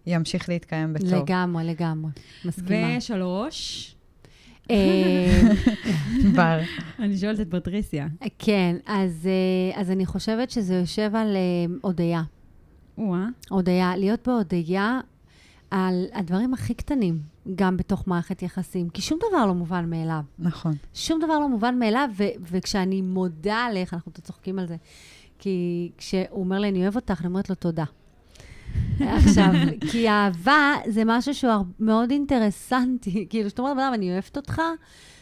[0.08, 1.13] ימשיך להתקיים בטוב.
[1.13, 2.12] לגמרי, לגמרי.
[2.46, 2.98] מסכימה.
[2.98, 3.96] ושלוש,
[4.72, 5.41] אה,
[6.36, 6.60] בר.
[7.00, 8.08] אני שואלת את פטריסיה.
[8.39, 9.28] כן, אז,
[9.76, 12.24] אה, אז אני חושבת שזה יושב על אה, הודיה.
[13.50, 15.00] הודיה, להיות בהודיה
[15.72, 17.20] על הדברים הכי קטנים,
[17.55, 20.21] גם בתוך מערכת יחסים, כי שום דבר לא מובן מאליו.
[20.39, 20.75] נכון.
[20.93, 24.75] שום דבר לא מובן מאליו, ו- וכשאני מודה עליך, אנחנו צוחקים על זה,
[25.39, 27.83] כי כשהוא אומר לי, אני אוהב אותך, אני אומרת לו תודה.
[28.99, 29.51] עכשיו,
[29.91, 33.25] כי אהבה זה משהו שהוא מאוד אינטרסנטי.
[33.29, 34.62] כאילו, כשאת אומרת לבן אדם, אני אוהבת אותך,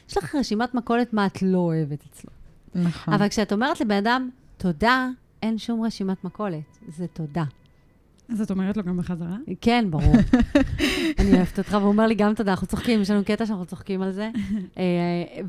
[0.09, 2.31] יש לך רשימת מכולת מה את לא אוהבת אצלו.
[2.75, 3.13] נכון.
[3.13, 5.09] אבל כשאת אומרת לבן אדם, תודה,
[5.43, 7.43] אין שום רשימת מכולת, זה תודה.
[8.29, 9.35] אז את אומרת לו גם בחזרה?
[9.61, 10.13] כן, ברור.
[11.19, 14.01] אני אוהבת אותך, והוא אומר לי גם תודה, אנחנו צוחקים, יש לנו קטע שאנחנו צוחקים
[14.01, 14.29] על זה.
[14.77, 14.83] אה,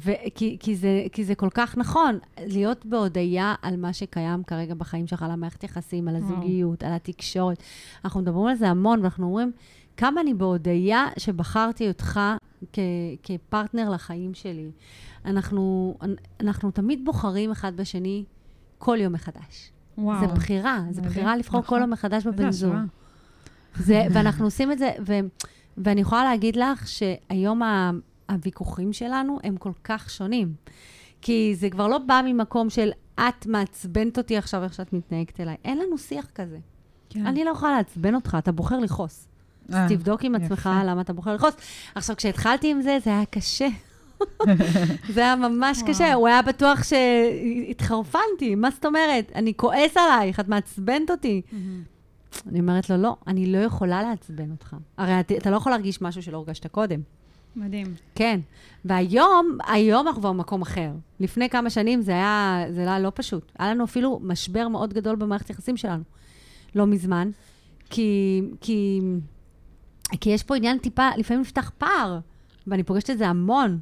[0.04, 4.74] ו- כי- כי זה- כי זה כל כך נכון, להיות בהודיה על מה שקיים כרגע
[4.74, 6.16] בחיים שלך, על המערכת יחסים, על.
[6.16, 7.62] הזוגיות, על התקשורת.
[8.04, 9.52] אנחנו מדברים על זה המון, ואנחנו אומרים,
[9.96, 12.20] כמה אני בהודיה שבחרתי אותך
[12.72, 12.78] כ-
[13.22, 14.70] כפרטנר לחיים שלי.
[15.24, 15.94] אנחנו,
[16.40, 18.24] אנחנו תמיד בוחרים אחד בשני
[18.78, 19.70] כל יום מחדש.
[19.98, 20.20] וואו.
[20.20, 21.02] זה בחירה, זה.
[21.02, 21.80] בחירה לבחור כל נכון.
[21.80, 22.74] יום מחדש בבן זוג.
[23.74, 25.18] זה, ואנחנו עושים את זה, ו,
[25.78, 27.90] ואני יכולה להגיד לך שהיום ה,
[28.30, 30.54] הוויכוחים שלנו הם כל כך שונים.
[31.22, 35.56] כי זה כבר לא בא ממקום של את מעצבנת אותי עכשיו איך שאת מתנהגת אליי.
[35.64, 36.58] אין לנו שיח כזה.
[37.10, 37.26] כן.
[37.26, 39.28] אני לא יכולה לעצבן אותך, אתה בוחר לכעוס.
[39.68, 40.70] אז אה, תבדוק עם עצמך.
[40.84, 41.54] למה אתה בוחר לכעוס.
[41.94, 43.68] עכשיו, כשהתחלתי עם זה, זה היה קשה.
[45.14, 45.82] זה היה ממש.
[45.86, 46.14] קשה.
[46.14, 49.32] הוא היה בטוח שהתחרפנתי, מה זאת אומרת?
[49.34, 51.42] אני כועס עלייך, את מעצבנת אותי.
[51.52, 51.82] מהמם.
[52.46, 54.76] אני אומרת לו, לא, אני לא יכולה לעצבן אותך.
[54.98, 57.00] הרי אתה, אתה לא יכול להרגיש משהו שלא הרגשת קודם.
[57.56, 57.94] מדהים.
[58.14, 58.40] כן.
[58.84, 60.90] והיום, היום אנחנו כבר במקום אחר.
[61.20, 63.52] לפני כמה שנים זה היה, זה היה לא פשוט.
[63.58, 66.02] היה לנו אפילו משבר מאוד גדול במערכת יחסים שלנו.
[66.74, 67.30] לא מזמן.
[67.90, 69.00] כי, כי,
[70.20, 72.18] כי יש פה עניין טיפה, לפעמים נפתח פער,
[72.66, 73.78] ואני פוגשת את זה המון,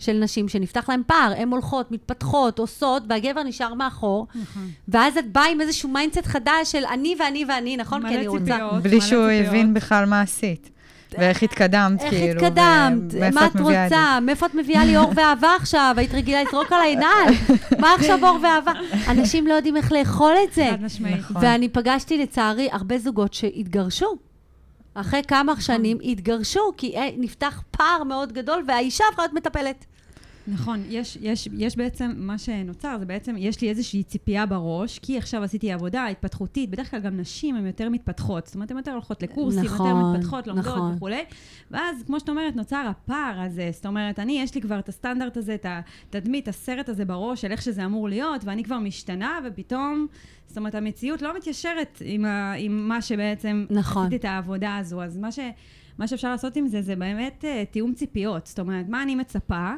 [0.00, 4.68] של נשים שנפתח להן פער, הן הולכות, מתפתחות, עושות, והגבר נשאר מאחור, נכון.
[4.88, 8.08] ואז את באה עם איזשהו mindset חדש של אני ואני ואני, נכון?
[8.08, 8.44] כי אני רוצה...
[8.44, 8.82] ציפיות.
[8.82, 9.30] בלי שהוא.
[9.30, 10.70] הבין בכלל מה עשית.
[11.18, 13.12] ואיך התקדמת, איך כאילו, התקדמת?
[13.12, 13.60] ומאיפה מה את?
[13.60, 14.18] רוצה?
[14.22, 15.94] מאיפה את מביאה לי אור ואהבה עכשיו?
[15.96, 17.34] היית רגילה לזרוק עליי נעל.
[17.78, 18.72] מה עכשיו אור ואהבה?
[19.08, 20.68] אנשים לא יודעים איך לאכול את זה.
[20.70, 21.16] חד משמעית.
[21.16, 21.36] נכון.
[21.44, 24.16] ואני פגשתי, לצערי, הרבה זוגות שהתגרשו.
[24.94, 25.60] אחרי כמה.
[25.60, 29.84] שנים התגרשו, כי אה, נפתח פער מאוד גדול, והאישה הפכה להיות מטפלת.
[30.52, 35.18] נכון, יש, יש, יש בעצם, מה שנוצר זה בעצם, יש לי איזושהי ציפייה בראש, כי
[35.18, 38.92] עכשיו עשיתי עבודה התפתחותית, בדרך כלל גם נשים הן יותר מתפתחות, זאת אומרת, הן יותר
[38.92, 40.94] הולכות לקורסים, נכון, יותר מתפתחות, לומדות נכון.
[40.94, 41.24] וכולי,
[41.70, 45.36] ואז, כמו שאת אומרת, נוצר הפער הזה, זאת אומרת, אני, יש לי כבר את הסטנדרט
[45.36, 50.06] הזה, את התדמית, הסרט הזה בראש, של איך שזה אמור להיות, ואני כבר משתנה, ופתאום,
[50.46, 54.02] זאת אומרת, המציאות לא מתיישרת עם, ה, עם מה שבעצם, נכון.
[54.02, 55.38] עשיתי את העבודה הזו, אז מה ש...
[55.98, 58.46] מה שאפשר לעשות עם זה, זה באמת uh, תיאום ציפיות.
[58.46, 59.72] זאת אומרת, מה אני מצפה,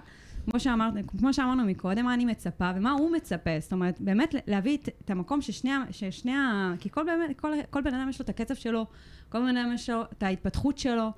[0.50, 3.50] כמו, שאמרת, כמו שאמרנו מקודם, מה אני מצפה ומה הוא מצפה.
[3.60, 6.72] זאת אומרת, באמת להביא את, את המקום ששני, ששני ה...
[6.80, 8.86] כי כל, באמת, כל, כל בן אדם יש לו את הקצב שלו,
[9.28, 11.08] כל בן אדם יש לו את ההתפתחות שלו,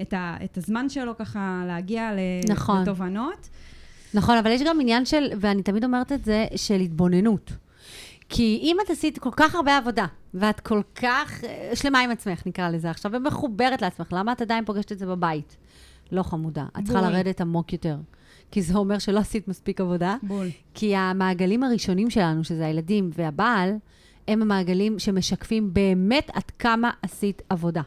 [0.00, 2.10] את, ה, את הזמן שלו ככה להגיע
[2.48, 2.82] נכון.
[2.82, 3.48] לתובנות.
[4.14, 7.52] נכון, אבל יש גם עניין של, ואני תמיד אומרת את זה, של התבוננות.
[8.28, 12.46] כי אם את עשית כל כך הרבה עבודה, ואת כל כך אה, שלמה עם עצמך,
[12.46, 15.56] נקרא לזה עכשיו, ומחוברת לעצמך, למה את עדיין פוגשת את זה בבית?
[16.12, 16.64] לא חמודה.
[16.78, 17.10] את צריכה.
[17.10, 17.96] לרדת עמוק יותר.
[18.50, 20.16] כי זה אומר שלא עשית מספיק עבודה.
[20.22, 20.48] בול.
[20.74, 23.70] כי המעגלים הראשונים שלנו, שזה הילדים והבעל,
[24.28, 27.82] הם המעגלים שמשקפים באמת עד כמה עשית עבודה.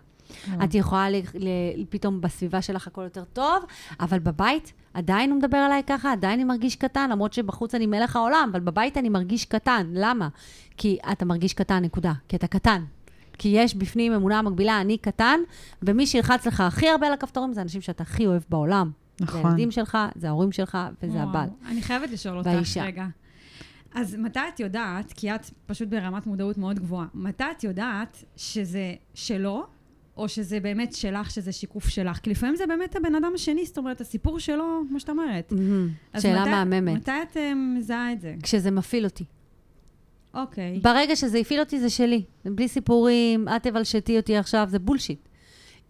[0.64, 3.64] את יכולה ל- ל- פתאום בסביבה שלך הכל יותר טוב,
[4.00, 8.16] אבל בבית עדיין הוא מדבר עליי ככה, עדיין אני מרגיש קטן, למרות שבחוץ אני מלך
[8.16, 9.88] העולם, אבל בבית אני מרגיש קטן.
[9.94, 10.28] למה?
[10.78, 12.14] כי אתה מרגיש קטן, נקודה.
[12.28, 12.84] כי אתה קטן.
[13.38, 15.40] כי יש בפנים אמונה מקבילה, אני קטן,
[15.82, 18.92] ומי שילחץ לך הכי הרבה על הכפתורים זה האנשים שאתה הכי אוהב בעולם.
[19.20, 19.46] זה נכון.
[19.46, 21.50] הילדים שלך, זה ההורים שלך, וזה וואו, הבעל.
[21.68, 22.84] אני חייבת לשאול אותך והאישה.
[22.84, 23.06] רגע.
[23.94, 28.94] אז מתי את יודעת, כי את פשוט ברמת מודעות מאוד גבוהה, מתי את יודעת שזה
[29.14, 29.66] שלו,
[30.18, 32.18] או שזה באמת שלך, שזה שיקוף שלך?
[32.18, 35.54] כי לפעמים זה באמת הבן אדם השני, זאת אומרת, הסיפור שלו, כמו שאת אומרת.
[36.14, 36.96] אז שאלה מתי- מהממת.
[36.98, 38.36] מתי את אה, מזהה את זה?
[38.44, 39.24] כשזה מפעיל אותי.
[40.34, 40.80] אוקיי.
[40.84, 42.24] ברגע שזה הפעיל אותי, זה שלי.
[42.44, 45.20] זה בלי סיפורים, את תבלשתי אותי עכשיו, זה בולשיט.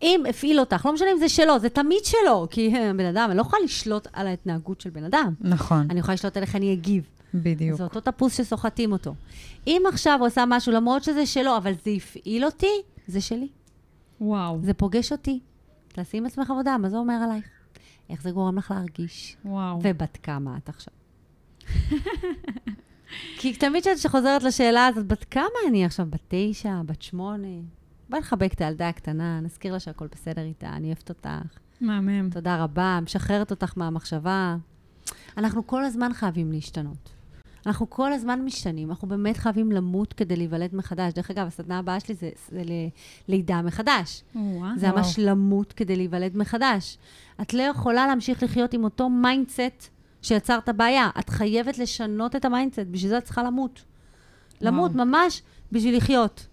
[0.01, 3.27] אם הפעיל אותך, לא משנה אם זה שלו, זה תמיד שלו, כי אה, בן אדם,
[3.29, 5.33] אני לא יכולה לשלוט על ההתנהגות של בן אדם.
[5.41, 7.09] נכון, אני יכולה לשלוט על איך אני אגיב.
[7.33, 7.77] בדיוק.
[7.77, 9.15] זה אותו תפוס שסוחטים אותו.
[9.67, 13.47] אם עכשיו הוא עשה משהו, למרות שזה שלו, אבל זה הפעיל אותי, זה שלי.
[14.21, 15.39] וואו, זה פוגש אותי.
[15.87, 17.45] תעשי עם עצמך עבודה, מה זה אומר עלייך?
[18.09, 19.37] איך זה גורם לך להרגיש?
[19.45, 19.79] וואו.
[19.83, 20.93] ובת כמה את עכשיו?
[23.39, 26.05] כי תמיד כשאת חוזרת לשאלה הזאת, בת כמה אני עכשיו?
[26.09, 26.81] בת תשע?
[26.85, 27.47] בת שמונה?
[28.09, 31.29] בואי נחבק את הילדה הקטנה, נזכיר לה שהכל בסדר איתה, אני אוהבת אותך,
[31.81, 32.29] מהמם.
[32.31, 34.55] תודה רבה, משחררת אותך מהמחשבה.
[35.37, 37.09] אנחנו כל הזמן חייבים להשתנות.
[37.65, 41.13] אנחנו כל הזמן משתנים, אנחנו באמת חייבים למות כדי להיוולד מחדש.
[41.13, 42.89] דרך אגב, הסדנה הבאה שלי זה, זה ל-
[43.27, 44.23] לידה מחדש.
[44.35, 44.77] וואו.
[44.77, 46.97] זה ממש למות כדי להיוולד מחדש.
[47.41, 49.89] את לא יכולה להמשיך לחיות עם אותו mindset
[50.21, 51.09] שיצר את הבעיה.
[51.19, 53.83] את חייבת לשנות את ה mindset, בשביל זה את צריכה למות.
[54.61, 55.41] למות, ממש
[55.71, 56.46] בשביל לחיות.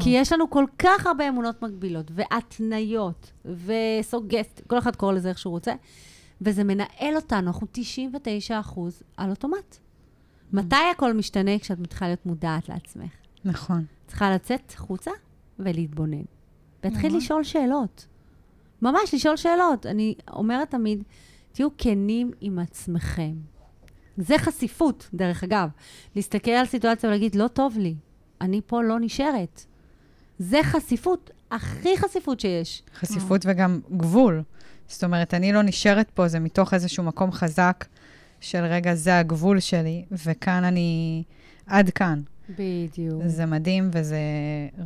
[0.00, 5.38] כי יש לנו כל כך הרבה אמונות מגבילות, והתניות, וסוגסט, כל אחד קורא לזה איך
[5.38, 5.72] שהוא רוצה,
[6.40, 9.76] וזה מנהל אותנו, אנחנו 99 אחוז על אוטומט.
[10.52, 11.58] מתי הכל משתנה?
[11.58, 13.12] כשאת מתחילה להיות מודעת לעצמך.
[13.44, 13.84] נכון.
[14.06, 15.10] צריכה לצאת החוצה
[15.58, 16.22] ולהתבונן.
[16.84, 17.24] ולהתחיל ממש.
[17.24, 18.06] לשאול שאלות.
[18.82, 19.86] ממש לשאול שאלות.
[19.86, 21.02] אני אומרת תמיד,
[21.52, 23.34] תהיו כנים עם עצמכם.
[24.16, 25.68] זה חשיפות, דרך אגב.
[26.16, 27.94] להסתכל על סיטואציה ולהגיד, לא טוב לי,
[28.40, 29.64] אני פה לא נשארת.
[30.38, 32.82] זה חשיפות, הכי חשיפות שיש.
[32.94, 34.42] חשיפות וגם גבול.
[34.88, 37.84] זאת אומרת, אני לא נשארת פה, זה מתוך איזשהו מקום חזק
[38.40, 41.22] של רגע, זה הגבול שלי, וכאן אני
[41.66, 42.20] עד כאן.
[42.48, 43.22] בדיוק.
[43.26, 44.18] זה מדהים וזה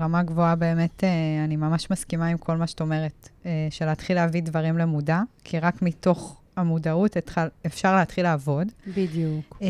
[0.01, 4.17] רמה גבוהה באמת, אה, אני ממש מסכימה עם כל מה שאת אומרת, אה, של להתחיל
[4.17, 8.69] להביא דברים למודע, כי רק מתוך המודעות התחל, אפשר להתחיל לעבוד.
[8.97, 9.59] בדיוק.
[9.63, 9.69] אה,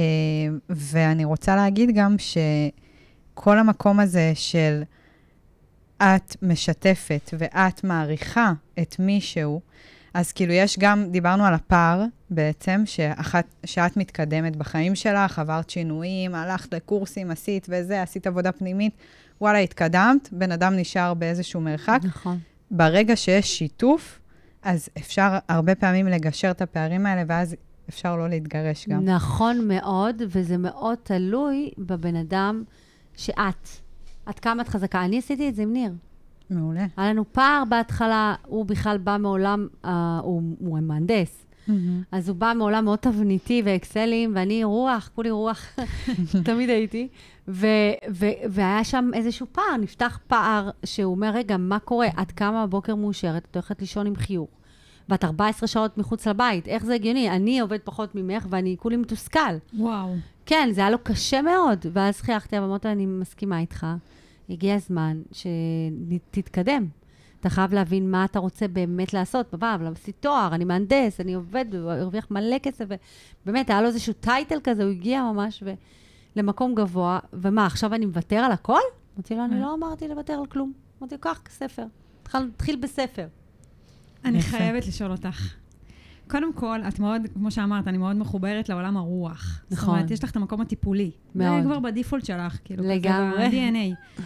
[0.71, 4.83] ואני רוצה להגיד גם שכל המקום הזה של
[6.03, 9.61] את משתפת ואת מעריכה את מישהו,
[10.15, 16.35] אז כאילו יש גם, דיברנו על הפער בעצם, שאחת, שאת מתקדמת בחיים שלך, עברת שינויים,
[16.35, 18.93] הלכת לקורסים, עשית וזה, עשית עבודה פנימית,
[19.41, 22.01] וואלה, התקדמת, בן אדם נשאר באיזשהו מרחק.
[22.05, 22.39] נכון.
[22.71, 24.21] ברגע שיש שיתוף,
[24.63, 27.57] אז אפשר הרבה פעמים לגשר את הפערים האלה, ואז
[27.89, 29.05] אפשר לא להתגרש גם.
[29.05, 32.63] נכון מאוד, וזה מאוד תלוי בבן אדם
[33.17, 33.69] שאת.
[34.29, 35.05] עד כמה את חזקה.
[35.05, 35.93] אני עשיתי את זה עם ניר.
[36.51, 36.87] מעולה.
[36.97, 41.47] היה לנו פער בהתחלה, הוא בכלל בא מעולם, אה, הוא, הוא מהנדס.
[42.13, 45.67] אז הוא בא מעולם מאוד תבניתי ואקסלים, ואני רוח, כולי רוח,
[46.45, 47.09] תמיד הייתי.
[47.49, 47.67] ו-
[48.11, 52.09] ו- והיה שם איזשהו פער, נפתח פער שהוא אומר, רגע, מה קורה?
[52.23, 54.49] את קמה בבוקר מאושרת, את הולכת לישון עם חיוך.
[55.09, 57.31] ואת 14 שעות מחוץ לבית, איך זה הגיוני?
[57.31, 59.41] אני עובד פחות ממך ואני כולי מתוסכל.
[59.79, 60.15] וואו.
[60.47, 61.87] כן, זה היה לו קשה מאוד.
[61.93, 63.87] ואז חייכתי, ואמרתי, אני מסכימה איתך.
[64.51, 66.87] הגיע הזמן שתתקדם.
[67.41, 69.55] אתה חייב להבין מה אתה רוצה באמת לעשות.
[69.55, 72.85] בבא, אבל עשיתי תואר, אני מהנדס, אני עובד, והרוויח מלא כסף,
[73.43, 75.73] ובאמת, היה לו איזשהו טייטל כזה, הוא הגיע ממש ו...
[76.37, 78.81] למקום גבוה, ומה, עכשיו אני מוותר על הכל?
[79.17, 80.73] אמרתי לו, אני לא אמרתי לוותר על כלום.
[81.01, 81.85] אמרתי לו, קח ספר.
[82.23, 83.27] תתחיל בספר.
[84.25, 85.55] אני חייבת לשאול אותך.
[86.29, 89.61] קודם כל, את מאוד, כמו שאמרת, אני מאוד מחוברת לעולם הרוח.
[89.71, 89.87] נכון.
[89.87, 91.11] זאת אומרת, יש לך את המקום הטיפולי.
[91.35, 91.63] מאוד.
[91.63, 93.47] זה כבר בדיפולט שלך, כאילו, לגמרי.
[93.47, 94.17] כזה ב-DNA.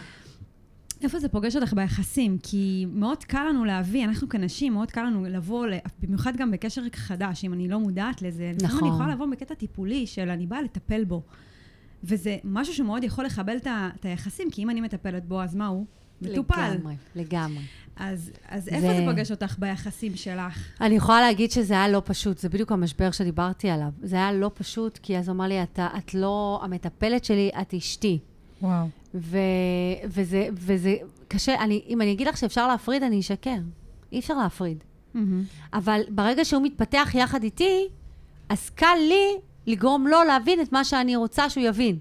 [1.03, 2.37] איפה זה פוגש אותך ביחסים?
[2.43, 5.67] כי מאוד קל לנו להביא, אנחנו כנשים, מאוד קל לנו לבוא,
[6.01, 8.51] במיוחד גם בקשר חדש, אם אני לא מודעת לזה.
[8.63, 8.79] נכון.
[8.79, 11.21] אני יכולה לבוא בקטע טיפולי של אני באה לטפל בו.
[12.03, 15.85] וזה משהו שמאוד יכול לחבל את היחסים, כי אם אני מטפלת בו, אז מה הוא?
[16.21, 16.73] מטופל.
[16.73, 17.61] לגמרי, לגמרי.
[17.95, 18.93] אז, אז איפה זה...
[18.97, 20.67] זה פוגש אותך ביחסים שלך?
[20.81, 23.89] אני יכולה להגיד שזה היה לא פשוט, זה בדיוק המשבר שדיברתי עליו.
[24.03, 27.73] זה היה לא פשוט, כי אז הוא אמר לי, את, את לא המטפלת שלי, את
[27.73, 28.19] אשתי.
[28.61, 28.87] וואו.
[29.15, 29.37] ו,
[30.05, 30.95] וזה, וזה
[31.27, 33.57] קשה, אני, אם אני אגיד לך שאפשר להפריד, אני אשקר.
[34.11, 34.77] אי אפשר להפריד.
[34.77, 35.19] Mm-hmm.
[35.73, 37.87] אבל ברגע שהוא מתפתח יחד איתי,
[38.49, 41.97] אז קל לי לגרום לו להבין את מה שאני רוצה שהוא יבין.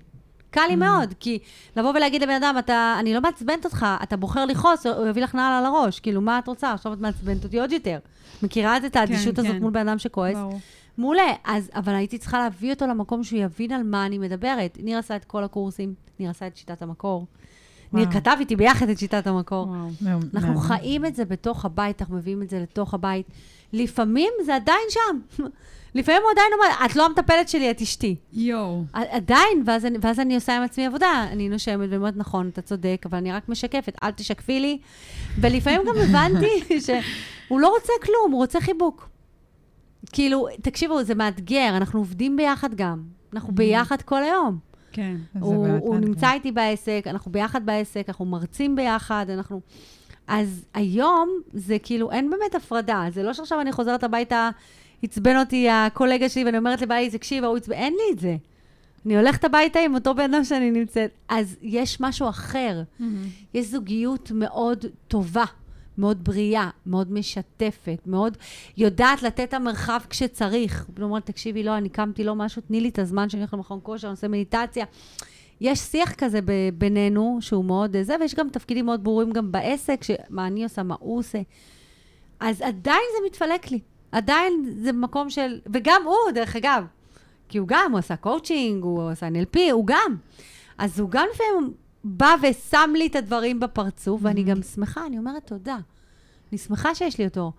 [0.53, 0.77] קל לי mm.
[0.77, 1.39] מאוד, כי
[1.77, 5.35] לבוא ולהגיד לבן אדם, אתה, אני לא מעצבנת אותך, אתה בוחר לכעוס, הוא יביא לך
[5.35, 6.01] נעל על הראש.
[6.01, 6.73] כאילו, מה את רוצה?
[6.73, 7.99] עכשיו את מעצבנת אותי עוד יותר.
[8.43, 9.63] מכירה את האדישות כן, הזאת כן.
[9.63, 10.37] מול בן אדם שכועס?
[10.37, 10.61] ברור.
[10.99, 11.33] מעולה.
[11.45, 14.79] אז, אבל הייתי צריכה להביא אותו למקום שהוא יבין על מה אני מדברת.
[14.83, 17.27] ניר עשה את כל הקורסים, ניר עשה את שיטת המקור.
[17.93, 18.05] וואו.
[18.05, 19.67] ניר כתב איתי ביחד את שיטת המקור.
[19.67, 20.19] וואו.
[20.35, 23.27] אנחנו חיים את זה בתוך הבית, אנחנו מביאים את זה לתוך הבית.
[23.73, 25.43] לפעמים זה עדיין שם.
[25.95, 28.17] לפעמים הוא עדיין אומר, את לא המטפלת שלי, את אשתי.
[28.33, 28.85] יואו.
[28.93, 31.27] עדיין, ואז אני, ואז אני עושה עם עצמי עבודה.
[31.33, 34.79] אני נושמת ואומרת, נכון, אתה צודק, אבל אני רק משקפת, אל תשקפי לי.
[35.41, 39.09] ולפעמים גם הבנתי שהוא לא רוצה כלום, הוא רוצה חיבוק.
[40.13, 43.03] כאילו, תקשיבו, זה מאתגר, אנחנו עובדים ביחד גם.
[43.33, 44.59] אנחנו ביחד כל היום.
[44.93, 45.17] כן.
[45.41, 49.61] הוא, הוא נמצא איתי בעסק, אנחנו ביחד בעסק, אנחנו מרצים ביחד, אנחנו...
[50.27, 53.05] אז היום זה כאילו, אין באמת הפרדה.
[53.11, 54.51] זה לא שעכשיו אני חוזרת הביתה...
[55.03, 58.37] עצבן אותי הקולגה שלי, ואני אומרת לבעלי, תקשיב, ההוא עצבן, אין לי את זה.
[59.07, 61.11] אני הולכת הביתה עם אותו בן אדם שאני נמצאת.
[61.29, 62.83] אז יש משהו אחר.
[62.83, 63.05] Mm-hmm.
[63.55, 65.45] יש זוגיות מאוד טובה,
[65.99, 68.37] מאוד בריאה, מאוד משתפת, מאוד
[68.77, 70.87] יודעת לתת את המרחב כשצריך.
[71.01, 74.07] אומרת, תקשיבי, לא, אני קמתי לא משהו, תני לי את הזמן שאני הולכת למכון כושר,
[74.07, 74.85] אני עושה מדיטציה.
[75.61, 76.41] יש שיח כזה
[76.79, 80.95] בינינו, שהוא מאוד זה, ויש גם תפקידים מאוד ברורים גם בעסק, מה אני עושה, מה
[81.01, 81.39] הוא עושה.
[82.41, 83.81] אז עדיין זה מתפלק לי.
[84.13, 85.61] עדיין זה מקום של...
[85.73, 86.85] וגם הוא, דרך אגב,
[87.49, 90.17] כי הוא גם, הוא עשה קואוצ'ינג, הוא עשה NLP, הוא גם.
[90.79, 91.73] אז הוא גם לפעמים
[92.05, 94.25] בא ושם לי את הדברים בפרצוף, mm-hmm.
[94.25, 95.79] ואני גם שמחה, אני אומרת תודה.
[96.53, 97.53] אני שמחה שיש לי אותו.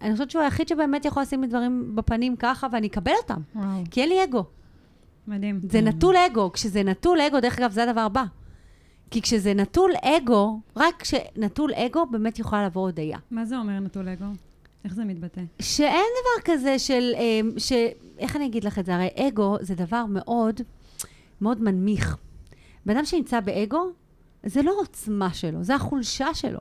[0.00, 3.40] אני חושבת שהוא היחיד שבאמת יכול לשים לי דברים בפנים ככה, ואני אקבל אותם.
[3.54, 3.66] וואו.
[3.90, 4.44] כי אין לי אגו.
[5.26, 5.60] מדהים.
[5.70, 5.82] זה mm.
[5.82, 6.52] נטול אגו.
[6.52, 8.24] כשזה נטול אגו, דרך אגב, זה הדבר הבא.
[9.10, 13.18] כי כשזה נטול אגו, רק כשנטול אגו, באמת יכולה לבוא הודיה.
[13.30, 14.24] מה זה אומר נטול אגו?
[14.84, 15.40] איך זה מתבטא?
[15.62, 17.72] שאין דבר כזה של, אמ, ש...
[18.18, 18.94] איך אני אגיד לך את זה?
[18.94, 20.60] הרי אגו זה דבר מאוד,
[21.40, 22.16] מאוד מנמיך.
[22.86, 23.90] בן אדם שנמצא באגו,
[24.46, 26.60] זה לא עוצמה שלו, זה החולשה שלו.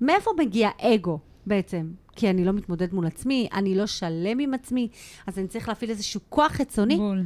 [0.00, 1.90] מאיפה מגיע אגו בעצם?
[2.16, 4.88] כי אני לא מתמודד מול עצמי, אני לא שלם עם עצמי,
[5.26, 6.96] אז אני צריך להפעיל איזשהו כוח חיצוני.
[6.96, 7.24] בול.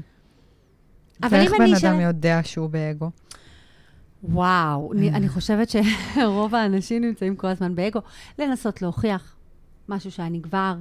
[1.30, 2.00] ואיך בן אדם.
[2.00, 3.10] יודע שהוא באגו?
[4.22, 8.00] וואו, אני, אני חושבת שרוב האנשים נמצאים כל הזמן באגו.
[8.38, 9.36] לנסות להוכיח,
[9.88, 10.74] משהו שאני כבר,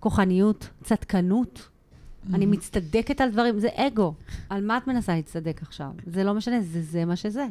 [0.00, 1.58] כוחניות, צדקנות.
[1.58, 2.34] Mm-hmm.
[2.34, 4.14] אני מצטדקת על דברים, זה אגו.
[4.48, 5.90] על מה את מנסה להצטדק עכשיו?
[6.06, 7.46] זה לא משנה, זה, זה מה שזה.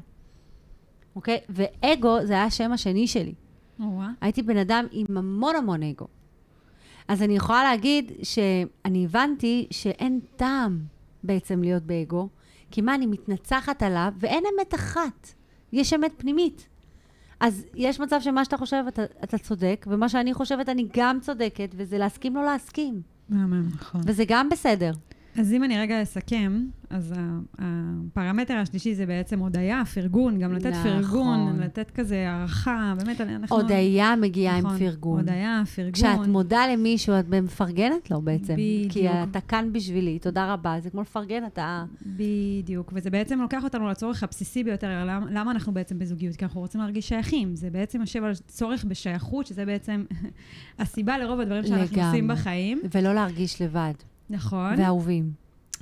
[1.16, 1.40] אוקיי?
[1.50, 3.34] ואגו זה היה השם השני שלי.
[3.80, 3.84] Oh,
[4.22, 6.08] הייתי בן אדם עם המון המון אגו.
[7.08, 10.80] אז אני יכולה להגיד שאני הבנתי שאין טעם
[11.24, 12.30] בעצם להיות באגו,
[12.72, 15.34] כי מה, אני מתנצחת עליו, ואין אמת אחת.
[15.72, 16.68] יש אמת פנימית.
[17.40, 21.70] אז יש מצב שמה שאתה חושב, אתה, אתה צודק, ומה שאני חושבת, אני גם צודקת,
[21.76, 23.02] וזה להסכים לא להסכים.
[23.30, 24.02] מהמם, נכון.
[24.06, 24.92] וזה גם בסדר.
[25.40, 27.14] אז אם אני רגע אסכם, אז
[27.58, 30.84] הפרמטר השלישי זה בעצם הודיה, פרגון, גם לתת נכון.
[30.84, 33.56] פרגון, לתת כזה הערכה, באמת, אנחנו...
[33.56, 35.20] הודיה מגיעה נכון, עם פרגון.
[35.20, 35.92] הודיה, פרגון.
[35.92, 38.54] כשאת מודה למישהו, את מפרגנת לו בעצם.
[38.54, 38.92] בדיוק.
[38.94, 40.76] כי אתה כאן בשבילי, תודה רבה.
[40.80, 41.86] זה כמו לפרגן, אתה...
[42.06, 46.36] בדיוק, וזה בעצם לוקח אותנו לצורך הבסיסי ביותר, למה, למה אנחנו בעצם בזוגיות?
[46.36, 47.56] כי אנחנו רוצים להרגיש שייכים.
[47.56, 50.04] זה בעצם יושב על צורך בשייכות, שזה בעצם
[50.80, 52.08] הסיבה לרוב הדברים שאנחנו לגמרי.
[52.08, 52.82] עושים בחיים.
[52.94, 53.94] ולא להרגיש לבד.
[54.30, 54.80] נכון.
[54.80, 55.32] ואהובים.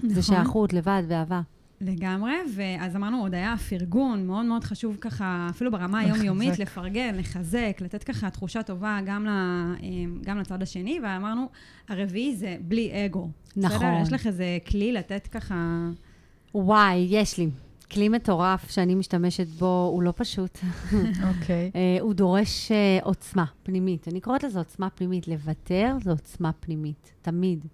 [0.02, 0.22] זה נכון.
[0.22, 1.42] שייכות, לבד ואהבה.
[1.82, 6.62] לגמרי, ואז אמרנו, עוד היה פרגון, מאוד מאוד חשוב ככה, אפילו ברמה היומיומית, לחזק.
[6.62, 9.32] לפרגן, לחזק, לתת ככה תחושה טובה גם, ל,
[10.26, 11.50] גם לצד השני, ואמרנו,
[11.90, 13.30] הרביעי זה בלי אגו.
[13.56, 13.78] נכון.
[13.78, 14.02] בסדר?
[14.02, 15.90] יש לך איזה כלי לתת ככה...
[16.56, 17.50] וואי, יש לי.
[17.92, 20.60] כלי מטורף שאני משתמשת בו, הוא לא פשוט.
[21.30, 21.72] אוקיי.
[21.76, 24.08] אה, הוא דורש אה, עוצמה פנימית.
[24.08, 25.28] אני קוראת לזה עוצמה פנימית.
[25.28, 27.66] לוותר זה עוצמה פנימית, תמיד.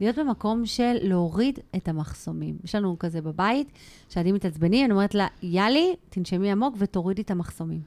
[0.00, 2.56] להיות במקום של להוריד את המחסומים.
[2.64, 3.72] יש לנו כזה בבית,
[4.08, 7.80] שהילדים מתעצבנים, אני אומרת לה, יאלי, תנשמי עמוק ותורידי את המחסומים.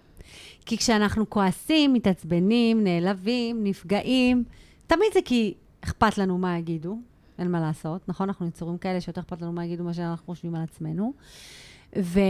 [0.65, 4.43] כי כשאנחנו כועסים, מתעצבנים, נעלבים, נפגעים,
[4.87, 6.97] תמיד זה כי אכפת לנו מה יגידו,
[7.39, 8.29] אין מה לעשות, נכון?
[8.29, 11.13] אנחנו יצורים כאלה שיותר אכפת לנו מה יגידו מה שאנחנו חושבים על עצמנו.
[11.99, 12.21] ו-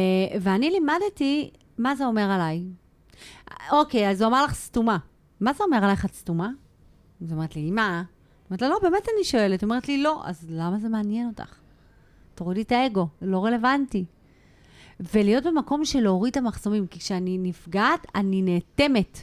[0.41, 2.63] ואני לימדתי מה זה אומר עליי.
[3.71, 4.97] אוקיי, אז הוא אמר לך סתומה.
[5.39, 6.49] מה זה אומר עלייך את סתומה?
[7.21, 8.03] אז היא אומרת לי, מה?
[8.49, 9.61] אומרת לה, לא, באמת אני שואלת.
[9.61, 10.21] היא אומרת לי, לא.
[10.25, 11.55] אז למה זה מעניין אותך?
[12.35, 14.05] תורידי את האגו, זה לא רלוונטי.
[15.13, 19.19] ולהיות במקום של להוריד את המחסומים, כי כשאני נפגעת, אני נאטמת.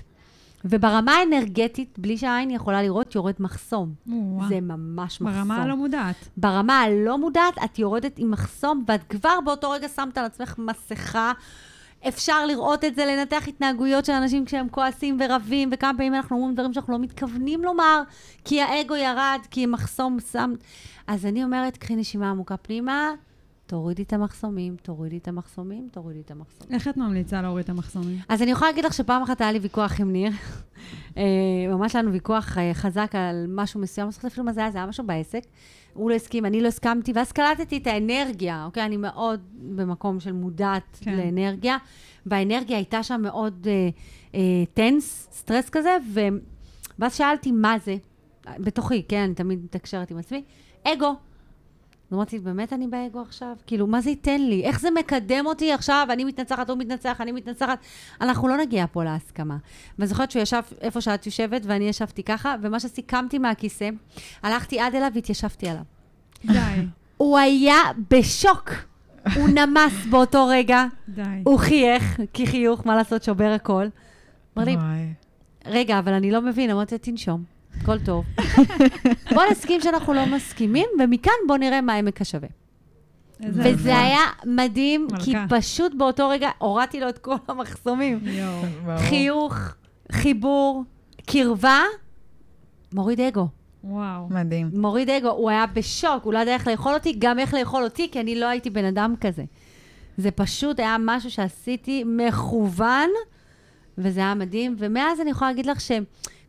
[0.65, 3.93] וברמה האנרגטית, בלי שהעין יכולה לראות, יורד מחסום.
[4.07, 4.49] וואו.
[4.49, 5.49] זה ממש מחסום.
[5.49, 6.29] ברמה הלא מודעת.
[6.37, 11.33] ברמה הלא מודעת, את יורדת עם מחסום, ואת כבר באותו רגע שמת על עצמך מסכה.
[12.09, 16.55] אפשר לראות את זה, לנתח התנהגויות של אנשים כשהם כועסים ורבים, וכמה פעמים אנחנו אומרים
[16.55, 18.03] דברים שאנחנו לא מתכוונים לומר,
[18.45, 20.55] כי האגו ירד, כי מחסום שם...
[21.07, 23.11] אז אני אומרת, קחי נשימה עמוקה פנימה,
[23.67, 26.75] תורידי את המחסומים, תורידי את המחסומים, תורידי את המחסומים.
[26.75, 28.19] איך את ממליצה להוריד את המחסומים?
[28.29, 30.33] אז אני יכולה להגיד לך שפעם אחת היה לי ויכוח עם ניר.
[31.17, 31.23] אה,
[31.69, 34.71] ממש היה לנו ויכוח אה, חזק על משהו מסוים, אני זוכרת אפילו מה זה היה,
[34.71, 35.43] זה היה משהו בעסק.
[35.95, 38.85] הוא לא הסכים, אני לא הסכמתי, ואז קלטתי את האנרגיה, אוקיי?
[38.85, 39.41] אני מאוד
[39.77, 41.11] במקום של מודעת כן.
[41.11, 41.17] כן.
[41.17, 41.77] לאנרגיה,
[42.27, 43.89] והאנרגיה הייתה שם מאוד אה,
[44.35, 46.21] אה, טנס, סטרס כזה, ו...
[46.99, 47.97] ואז שאלתי מה זה,
[48.59, 50.43] בתוכי, כן, אני תמיד מתקשרת עם עצמי,
[50.85, 51.15] אגו.
[52.15, 53.57] אמרתי, באמת אני באגו עכשיו?
[53.67, 54.65] כאילו, מה זה ייתן לי?
[54.65, 56.07] איך זה מקדם אותי עכשיו?
[56.11, 57.79] אני מתנצחת, הוא מתנצח, אני מתנצחת.
[58.21, 59.57] אנחנו לא נגיע פה להסכמה.
[59.99, 63.89] ואני זוכרת שהוא ישב איפה שאת יושבת, ואני ישבתי ככה, ומה שסיכמתי מהכיסא,
[64.43, 65.83] הלכתי עד אליו והתיישבתי עליו.
[66.45, 67.77] די, הוא היה
[68.11, 68.71] בשוק.
[69.37, 71.23] הוא נמס באותו רגע, די.
[71.45, 73.87] הוא חייך, כי חיוך, מה לעשות, שובר הכל.
[74.59, 74.77] אמר לי.
[75.67, 77.45] רגע, אבל אני לא מבין, אמרתי, תנשום,
[77.83, 78.25] הכל טוב.
[79.35, 82.49] בוא נסכים שאנחנו לא מסכימים, ומכאן בוא נראה מה עמק השווה.
[83.41, 83.99] וזה.
[83.99, 85.59] היה מדהים, כי מלכה.
[85.59, 88.21] פשוט באותו רגע הורדתי לו את כל המחסומים.
[88.99, 89.55] חיוך,
[90.13, 90.85] חיבור,
[91.27, 91.83] קרבה,
[92.93, 93.49] מוריד אגו.
[93.85, 94.29] וואו.
[94.31, 94.71] מדהים.
[94.73, 95.31] מוריד אגו.
[95.31, 98.41] הוא היה בשוק, הוא לא ידע איך לאכול אותי, גם איך לאכול אותי, כי אני
[98.41, 99.45] לא הייתי בן אדם כזה.
[100.17, 103.11] זה פשוט היה משהו שעשיתי מכוון,
[103.99, 104.77] וזה היה מדהים.
[104.79, 105.81] ומאז אני יכולה להגיד לך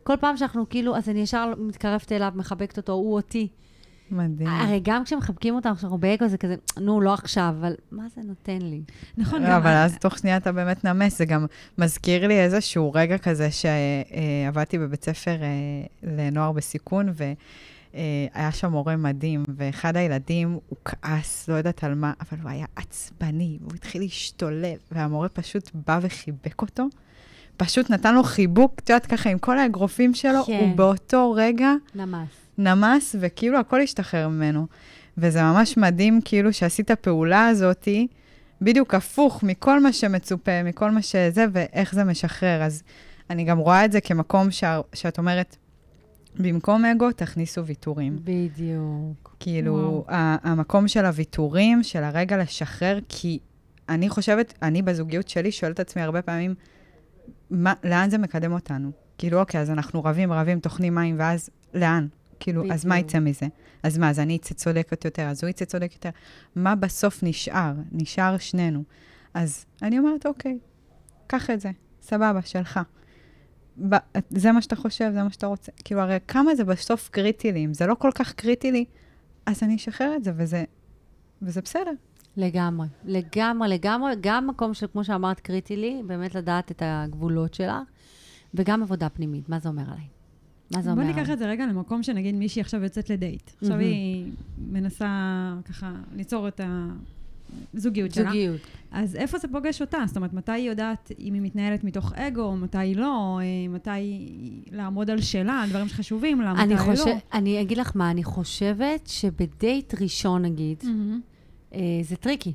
[0.06, 3.48] שכל פעם שאנחנו כאילו, אז אני ישר מתקרבת אליו, מחבקת אותו, הוא אותי.
[4.10, 4.48] מדהים.
[4.48, 8.58] הרי גם כשמחבקים אותנו, כשאנחנו באגו, זה כזה, נו, לא עכשיו, אבל מה זה נותן
[8.62, 8.82] לי?
[9.16, 9.54] נכון, לא, גם...
[9.54, 11.18] אבל אז תוך שנייה אתה באמת נמס.
[11.18, 11.46] זה גם
[11.78, 15.46] מזכיר לי איזשהו רגע כזה שעבדתי בבית ספר אה,
[16.02, 17.12] לנוער בסיכון,
[17.94, 22.66] והיה שם מורה מדהים, ואחד הילדים, הוא כעס, לא יודעת על מה, אבל הוא היה
[22.76, 26.86] עצבני, והוא התחיל להשתולל, והמורה פשוט בא וחיבק אותו.
[27.56, 30.58] פשוט נתן לו חיבוק, את יודעת, ככה, עם כל האגרופים שלו, כן.
[30.60, 32.28] הוא באותו רגע נמס.
[32.58, 34.66] נמס, וכאילו הכל השתחרר ממנו.
[35.18, 38.06] וזה ממש מדהים, כאילו, שעשית הפעולה הזאתי,
[38.62, 42.62] בדיוק הפוך מכל מה שמצופה, מכל מה שזה, ואיך זה משחרר.
[42.62, 42.82] אז
[43.30, 45.56] אני גם רואה את זה כמקום שה, שאת אומרת,
[46.38, 48.18] במקום אגו, תכניסו ויתורים.
[48.24, 49.36] בדיוק.
[49.40, 50.04] כאילו.
[50.08, 53.38] ה- המקום של הוויתורים, של הרגע לשחרר, כי
[53.88, 56.54] אני חושבת, אני בזוגיות שלי שואלת את עצמי הרבה פעמים,
[57.50, 58.90] מה, לאן זה מקדם אותנו?
[59.18, 62.06] כאילו, אוקיי, אז אנחנו רבים, רבים, טוחנים מים, ואז לאן?
[62.40, 63.10] כאילו, אז מה בדיוק.
[63.10, 63.46] יצא מזה?
[63.82, 66.10] אז מה, אז אני אצא צודקת יותר, אז הוא יצא צודק יותר.
[66.56, 67.72] מה בסוף נשאר?
[67.92, 68.82] נשאר שנינו.
[69.34, 70.58] אז אני אומרת, אוקיי,
[71.26, 71.70] קח את זה,
[72.02, 72.80] סבבה, שלך.
[73.88, 73.96] ב-
[74.30, 75.72] זה מה שאתה חושב, זה מה שאתה רוצה.
[75.84, 77.64] כאילו, הרי כמה זה בסוף קריטי לי?
[77.64, 78.84] אם זה לא כל כך קריטי לי,
[79.46, 80.64] אז אני אשחרר את זה, וזה,
[81.42, 81.92] וזה בסדר.
[82.36, 84.12] לגמרי, לגמרי, לגמרי.
[84.20, 87.82] גם מקום של, כמו שאמרת, קריטי לי, באמת לדעת את הגבולות שלה,
[88.54, 90.06] וגם עבודה פנימית, מה זה אומר עליי.
[90.74, 91.14] מה זה בוא אומר?
[91.14, 93.50] ניקח את זה רגע למקום שנגיד מישהי עכשיו יוצאת לדייט.
[93.62, 93.78] עכשיו.
[93.78, 95.08] היא מנסה
[95.64, 96.60] ככה ליצור את
[97.74, 98.24] הזוגיות שלה.
[98.24, 98.60] זוגיות.
[98.90, 99.98] אז איפה זה פוגש אותה?
[100.06, 104.28] זאת אומרת, מתי היא יודעת אם היא מתנהלת מתוך אגו, מתי לא, אה, מתי
[104.72, 107.12] לעמוד על שלה, על דברים שחשובים לה, מתי לא.
[107.32, 111.20] אני אגיד לך מה, אני חושבת שבדייט ראשון, נגיד, מהמם.
[111.74, 112.52] אה, זה טריקי.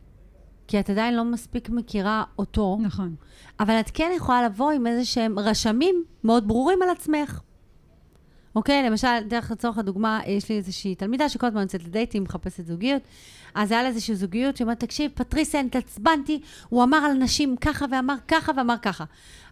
[0.68, 3.16] כי את עדיין לא מספיק מכירה אותו, נכון.
[3.60, 7.42] אבל את כן יכולה לבוא עם איזה שהם רשמים מאוד ברורים על עצמך.
[8.56, 8.84] אוקיי?
[8.84, 13.02] למשל, דרך לצורך הדוגמה, יש לי איזושהי תלמידה שכל הזמן יוצאת לדייטים, מחפשת זוגיות.
[13.56, 17.86] אז היה לה איזושהי זוגיות שאומרת, תקשיב, פטריסיה, אני התעצבנתי, הוא אמר על נשים ככה
[17.92, 19.04] ואמר ככה ואמר ככה.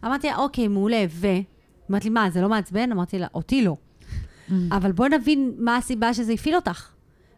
[0.05, 1.27] אמרתי לה, אוקיי, מעולה, ו...
[1.91, 2.91] אמרת לי, מה, זה לא מעצבן?
[2.91, 3.75] אמרתי לה, אותי לא.
[4.71, 6.89] אבל בואי נבין מה הסיבה שזה הפעיל אותך.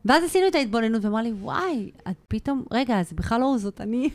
[0.06, 4.10] ואז עשינו את ההתבוננות, ואמרה לי, וואי, את פתאום, רגע, זה בכלל לא זאת אני.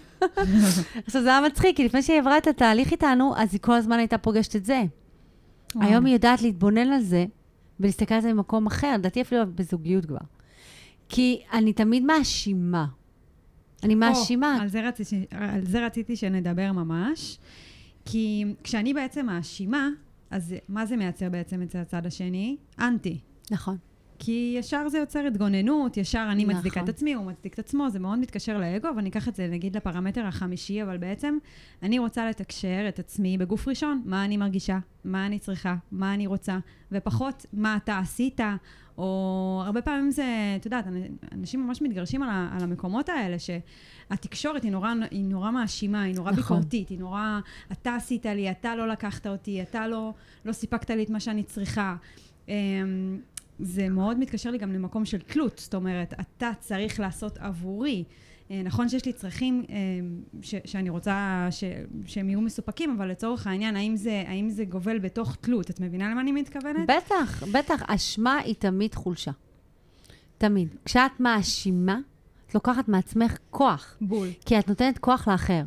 [1.06, 3.98] עכשיו, זה היה מצחיק, כי לפני שהיא עברה את התהליך איתנו, אז היא כל הזמן
[3.98, 4.82] הייתה פוגשת את זה.
[5.80, 7.24] היום היא יודעת להתבונן על זה,
[7.80, 10.18] ולהסתכל על זה ממקום אחר, לדעתי אפילו בזוגיות כבר.
[11.08, 12.86] כי אני תמיד מאשימה.
[13.82, 14.58] אני מאשימה.
[14.60, 17.38] על, זה רציתי, על זה רציתי שנדבר ממש.
[18.04, 19.88] כי כשאני בעצם מאשימה,
[20.30, 22.56] אז מה זה מייצר בעצם אצל הצד השני?
[22.80, 23.18] אנטי.
[23.50, 23.76] נכון.
[24.18, 26.56] כי ישר זה יוצר התגוננות, ישר אני נכון.
[26.56, 29.34] מצדיקה את עצמי, הוא מצדיק את עצמו, זה מאוד מתקשר לאגו, אבל אני אקח את
[29.34, 31.38] זה נגיד לפרמטר החמישי, אבל בעצם
[31.82, 36.26] אני רוצה לתקשר את עצמי בגוף ראשון, מה אני מרגישה, מה אני צריכה, מה אני
[36.26, 36.58] רוצה,
[36.92, 38.40] ופחות מה אתה עשית,
[38.98, 40.24] או הרבה פעמים זה,
[40.56, 40.84] את יודעת,
[41.32, 46.14] אנשים ממש מתגרשים על, ה, על המקומות האלה, שהתקשורת היא נורא, היא נורא מאשימה, היא
[46.14, 46.42] נורא נכון.
[46.42, 47.40] ביקורתית, היא נורא,
[47.72, 50.14] אתה עשית לי, אתה לא לקחת אותי, אתה לא,
[50.44, 51.96] לא סיפקת לי את מה שאני צריכה.
[53.58, 58.04] זה מאוד מתקשר לי גם למקום של תלות, זאת אומרת, אתה צריך לעשות עבורי.
[58.50, 59.74] אה, נכון שיש לי צרכים אה,
[60.42, 61.64] ש, שאני רוצה ש,
[62.06, 65.70] שהם יהיו מסופקים, אבל לצורך העניין, האם זה, האם זה גובל בתוך תלות?
[65.70, 66.90] את מבינה למה אני מתכוונת?
[66.96, 67.82] בטח, בטח.
[67.86, 69.30] אשמה היא תמיד חולשה.
[70.38, 70.68] תמיד.
[70.84, 71.98] כשאת מאשימה,
[72.46, 73.96] את לוקחת מעצמך כוח.
[74.00, 74.28] בול.
[74.44, 75.62] כי את נותנת כוח לאחר.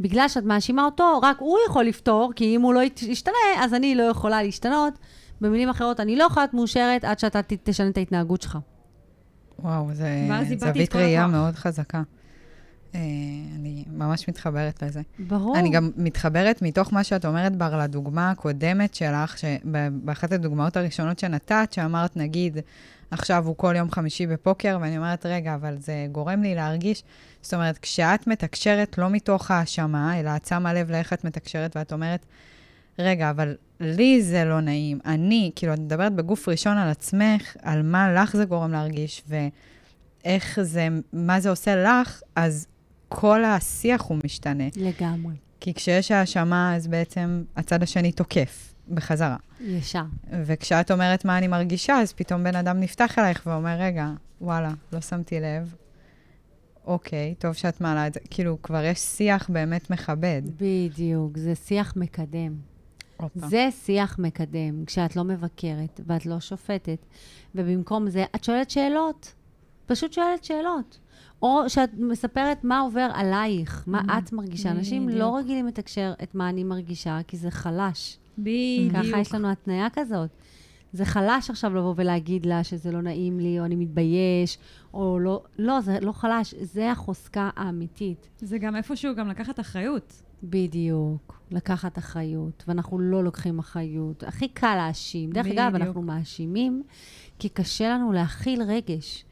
[0.00, 3.94] בגלל שאת מאשימה אותו, רק הוא יכול לפתור, כי אם הוא לא ישתנה, אז אני
[3.94, 4.94] לא יכולה להשתנות.
[5.40, 8.58] במילים אחרות, אני לא יכולה להיות מאושרת עד שאתה תשנה את ההתנהגות שלך.
[9.58, 10.28] וואו, זה
[10.58, 11.26] זווית ראייה.
[11.26, 12.02] מאוד חזקה.
[12.94, 13.00] אה,
[13.54, 15.00] אני ממש מתחברת לזה.
[15.18, 15.58] ברור.
[15.58, 21.68] אני גם מתחברת מתוך מה שאת אומרת, בר, לדוגמה הקודמת שלך, שבאחת הדוגמאות הראשונות שנתת,
[21.72, 22.58] שאמרת, נגיד,
[23.10, 27.02] עכשיו הוא כל יום חמישי בפוקר, ואני אומרת, רגע, אבל זה גורם לי להרגיש...
[27.42, 31.92] זאת אומרת, כשאת מתקשרת לא מתוך האשמה, אלא את שמה לב לאיך את מתקשרת, ואת
[31.92, 32.26] אומרת,
[33.00, 34.98] רגע, אבל לי זה לא נעים.
[35.06, 40.58] אני, כאילו, את מדברת בגוף ראשון על עצמך, על מה לך זה גורם להרגיש, ואיך
[40.62, 42.66] זה, מה זה עושה לך, אז
[43.08, 44.64] כל השיח הוא משתנה.
[44.76, 45.34] לגמרי.
[45.60, 49.36] כי כשיש האשמה, אז בעצם הצד השני תוקף בחזרה.
[49.60, 50.04] ישר.
[50.44, 55.00] וכשאת אומרת מה אני מרגישה, אז פתאום בן אדם נפתח אלייך ואומר, רגע, וואלה, לא
[55.00, 55.74] שמתי לב.
[56.86, 58.20] אוקיי, טוב שאת מעלה את זה.
[58.30, 60.42] כאילו, כבר יש שיח באמת מכבד.
[60.56, 61.38] בדיוק.
[61.38, 62.52] זה שיח מקדם.
[63.34, 67.06] זה שיח מקדם, כשאת לא מבקרת ואת לא שופטת,
[67.54, 69.34] ובמקום זה את שואלת שאלות.
[69.86, 70.98] פשוט שואלת שאלות.
[71.42, 74.18] או שאת מספרת מה עובר עלייך, מה Mhm.
[74.18, 74.70] את מרגישה.
[74.70, 75.20] אנשים בדיוק.
[75.20, 78.18] לא רגילים לתקשר את מה אני מרגישה, כי זה חלש.
[78.38, 78.92] בדיוק.
[78.92, 80.30] ככה יש לנו התניה כזאת.
[80.92, 84.58] זה חלש עכשיו לבוא ולהגיד לה שזה לא נעים לי, או אני מתבייש,
[84.94, 88.28] או לא, לא, זה לא חלש, זה החוזקה האמיתית.
[88.38, 90.22] זה גם איפשהו גם לקחת אחריות.
[90.42, 94.22] בדיוק, לקחת אחריות, ואנחנו לא לוקחים אחריות.
[94.22, 95.32] הכי קל להאשים.
[95.32, 95.74] דרך אגב.
[95.74, 96.82] אנחנו מאשימים
[97.38, 99.24] כי קשה לנו להכיל רגש.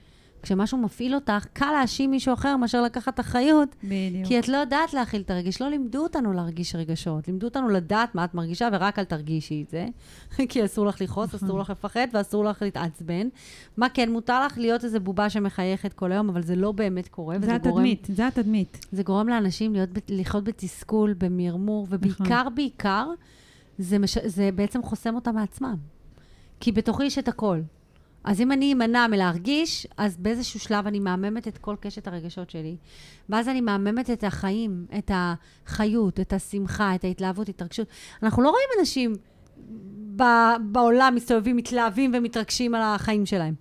[0.43, 4.27] כשמשהו מפעיל אותך, קל להאשים מישהו אחר מאשר לקחת אחריות, בדיוק.
[4.27, 5.63] כי את לא יודעת להכיל את הרגש.
[5.63, 9.71] לא לימדו אותנו להרגיש רגשות, לימדו אותנו לדעת מה את מרגישה, ורק אל תרגישי את
[9.71, 9.87] זה.
[10.49, 11.49] כי אסור לך לכעוס, נכון.
[11.49, 13.29] אסור לך לפחד, ואסור לך להתעצבן.
[13.77, 17.39] מה כן, מותר לך להיות איזה בובה שמחייכת כל היום, אבל זה לא באמת קורה,
[17.39, 17.57] זה גורם...
[17.57, 18.87] התדמית, זה התדמית.
[18.93, 22.55] זה גורם לאנשים להיות, לחיות בתסכול, במרמור, ובעיקר, נכון.
[22.55, 23.09] בעיקר,
[23.79, 25.77] זה, מש, זה בעצם חוסם אותם מעצמם.
[26.61, 27.61] כי בתוכי יש את הכל.
[28.29, 32.77] אז אם אני אמנע מלהרגיש, אז באיזשהו שלב אני מהממת את כל קשת הרגשות שלי.
[33.29, 37.87] ואז אני מהממת את החיים, את החיות, את השמחה, את ההתלהבות, התרגשות.
[38.23, 39.13] אנחנו לא רואים אנשים
[40.17, 43.55] ב- בעולם מסתובבים, מתלהבים ומתרגשים על החיים שלהם.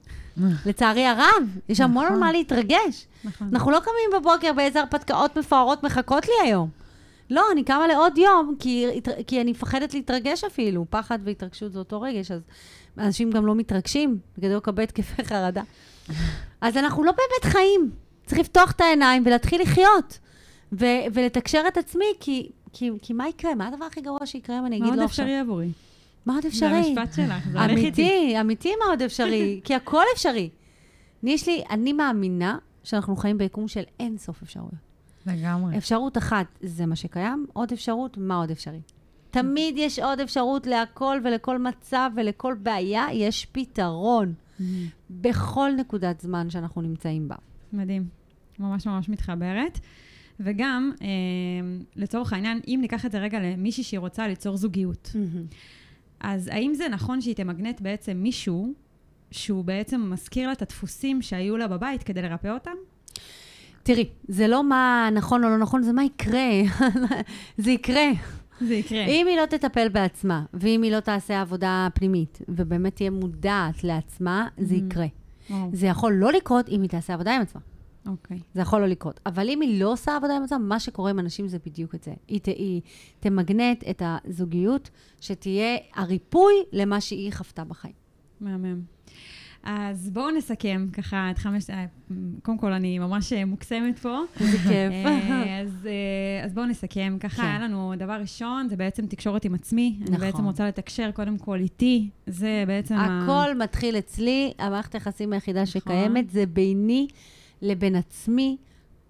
[0.65, 2.19] לצערי הרב, יש המון על נכון.
[2.19, 3.07] מה להתרגש.
[3.23, 3.49] נכון.
[3.53, 6.69] אנחנו לא קמים בבוקר באיזה הרפתקאות מפוארות מחכות לי היום.
[7.29, 8.85] לא, אני קמה לעוד יום, כי,
[9.27, 10.85] כי אני מפחדת להתרגש אפילו.
[10.89, 12.41] פחד והתרגשות זה אותו רגש, אז
[12.99, 15.63] אנשים גם לא מתרגשים, לא לקבל התקפי חרדה.
[16.61, 17.91] אז אנחנו לא באמת חיים.
[18.25, 20.19] צריך לפתוח את העיניים ולהתחיל לחיות.
[20.71, 23.55] ו- ולתקשר את עצמי, כי, כי, כי מה יקרה?
[23.55, 25.05] מה הדבר הכי גרוע שיקרה אם אני אגיד לא עכשיו?
[25.05, 25.71] אפשרי עבורי.
[26.25, 26.95] מה עוד זה אפשרי?
[26.97, 27.85] המשפט שלך, זה הולך איתי.
[27.87, 30.49] אמיתי, אמיתי מה עוד אפשרי, כי הכל אפשרי.
[31.23, 34.73] אני, יש לי, אני מאמינה שאנחנו חיים ביקום של אין סוף אפשרויות.
[35.25, 35.77] לגמרי.
[35.77, 38.79] אפשרות אחת, זה מה שקיים, עוד אפשרות, מה עוד אפשרי?
[39.31, 44.33] תמיד יש עוד אפשרות להכל ולכל מצב ולכל בעיה, יש פתרון
[45.09, 47.35] בכל נקודת זמן שאנחנו נמצאים בה.
[47.73, 48.07] מדהים.
[48.59, 49.79] ממש ממש מתחברת.
[50.39, 51.07] וגם, אה,
[51.95, 55.11] לצורך העניין, אם ניקח את זה רגע למישהי שהיא רוצה ליצור זוגיות,
[56.19, 58.73] אז האם זה נכון שהיא תמגנט בעצם מישהו
[59.31, 62.71] שהוא בעצם מזכיר לה את הדפוסים שהיו לה בבית כדי לרפא אותם?
[63.83, 66.49] תראי, זה לא מה נכון או לא נכון, זה מה יקרה.
[67.57, 68.09] זה יקרה.
[68.61, 69.05] זה יקרה.
[69.05, 74.47] אם היא לא תטפל בעצמה, ואם היא לא תעשה עבודה פנימית, ובאמת תהיה מודעת לעצמה,
[74.57, 74.77] זה Mhm.
[74.77, 75.05] יקרה.
[75.49, 77.61] וואו, זה יכול לא לקרות אם היא תעשה עבודה עם עצמה.
[78.07, 78.39] אוקיי.
[78.53, 79.19] זה יכול לא לקרות.
[79.25, 82.03] אבל אם היא לא עושה עבודה עם עצמה, מה שקורה עם אנשים זה בדיוק את
[82.03, 82.13] זה.
[82.27, 82.81] היא, ת, היא
[83.19, 84.89] תמגנט את הזוגיות,
[85.21, 87.93] שתהיה הריפוי למה שהיא חוותה בחיים.
[88.41, 88.81] מהמם.
[89.69, 91.69] אז בואו נסכם ככה את חמש...
[91.69, 91.85] אה,
[92.43, 94.19] קודם כל, אני ממש אה, מוקסמת פה.
[94.39, 95.05] איזה כיף.
[95.05, 95.87] אה, אז,
[96.45, 97.17] אז בואו נסכם.
[97.19, 97.47] ככה, כן.
[97.47, 99.95] היה לנו דבר ראשון, זה בעצם תקשורת עם עצמי.
[100.01, 100.19] אני נכון.
[100.19, 102.09] בעצם רוצה לתקשר קודם כל איתי.
[102.27, 102.95] זה בעצם...
[102.95, 105.81] ה- הכל מתחיל אצלי, המערכת היחסים היחידה נכון.
[105.81, 107.07] שקיימת זה ביני
[107.61, 108.57] לבין עצמי,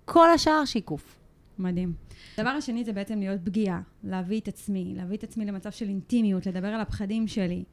[0.06, 1.20] כל השאר שיקוף.
[1.60, 1.94] מדהים.
[2.38, 6.46] הדבר השני זה בעצם להיות פגיעה, להביא את עצמי, להביא את עצמי למצב של אינטימיות,
[6.46, 7.64] לדבר על הפחדים שלי,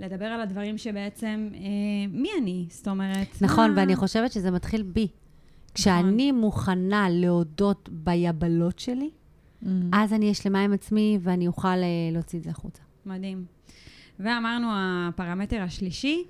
[0.00, 1.58] לדבר על הדברים שבעצם, אה,
[2.08, 2.66] מי אני?
[2.70, 3.26] זאת אומרת...
[3.42, 5.08] נכון, מה- ואני חושבת שזה מתחיל בי.
[5.74, 9.10] כשאני מוכנה להודות ביבלות שלי,
[9.62, 9.66] Mm.
[9.92, 11.74] אז אני אהיה שלמה עם עצמי ואני אוכל אה,
[12.12, 12.82] להוציא את זה החוצה.
[13.06, 13.44] מדהים.
[14.20, 16.24] ואמרנו, הפרמטר השלישי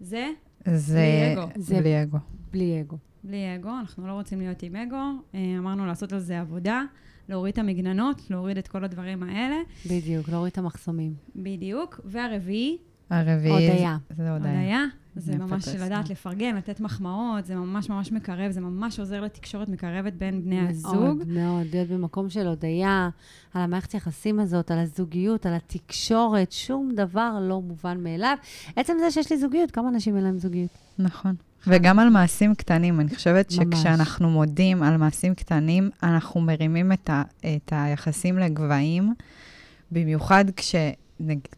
[0.00, 0.28] זה
[0.66, 1.50] זה בלי אגו.
[1.56, 2.18] זה- בלי אגו.
[2.52, 2.96] בלי אגו.
[3.24, 4.96] בלי אגו, אנחנו לא רוצים להיות עם אגו.
[5.34, 6.82] אה, אמרנו לעשות על זה עבודה,
[7.28, 9.56] להוריד את המגננות, להוריד את כל הדברים האלה.
[9.90, 11.14] בדיוק, להוריד את המחסומים.
[11.36, 12.00] בדיוק.
[12.04, 12.78] והרביעי,
[13.12, 13.52] הרביעי...
[13.52, 13.96] הודיה.
[14.16, 14.60] זה הודיה.
[14.60, 14.84] הודיה.
[15.16, 15.68] זה ממש.
[15.68, 20.68] לדעת לפרגן, לתת מחמאות, זה ממש ממש מקרב, זה ממש עוזר לתקשורת מקרבת בין בני
[20.68, 20.94] הזוג.
[20.94, 23.08] מאוד, מאוד, להיות במקום של הודיה,
[23.54, 28.36] על המערכת יחסים הזאת, על הזוגיות, על התקשורת, שום דבר לא מובן מאליו.
[28.76, 30.70] עצם זה שיש לי זוגיות, כמה אנשים אין להם זוגיות?
[30.98, 31.34] נכון.
[31.66, 33.00] וגם על מעשים קטנים.
[33.00, 33.78] אני חושבת ממש.
[33.78, 39.14] שכשאנחנו מודים על מעשים קטנים, אנחנו מרימים את, ה, את היחסים לגבהים,
[39.90, 40.74] במיוחד כש,
[41.20, 41.48] נגיד,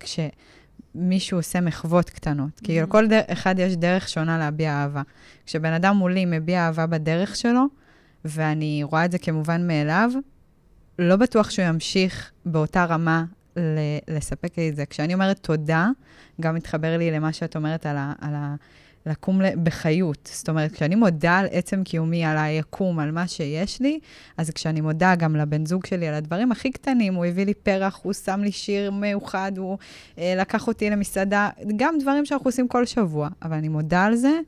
[0.99, 2.61] כשמישהו עושה מחוות קטנות.
[2.65, 2.85] כי Mhm.
[2.87, 5.03] לכל דר, אחד יש דרך שונה להביע אהבה.
[5.47, 7.65] כשבן אדם מולי מביע אהבה בדרך שלו,
[8.25, 10.11] ואני רואה את זה כמובן מאליו,
[10.99, 13.25] לא בטוח שהוא ימשיך באותה רמה
[13.57, 13.61] ל-
[14.17, 14.87] לספק לי את זה.
[14.87, 15.89] כשאני אומרת תודה,
[16.41, 18.13] גם מתחבר לי למה שאת אומרת על ה...
[18.21, 18.55] על ה
[19.07, 20.31] לקום בחיות.
[20.33, 23.99] זאת אומרת, כשאני מודה על עצם קיומי, על היקום, על מה שיש לי,
[24.37, 28.01] אז כשאני מודה גם לבן זוג שלי על הדברים הכי קטנים, הוא הביא לי פרח,
[28.03, 29.79] הוא שם לי שיר מיוחד, הוא
[30.19, 34.41] אה, לקח אותי למסעדה, גם דברים שאנחנו עושים כל שבוע, אבל אני מודה על זה,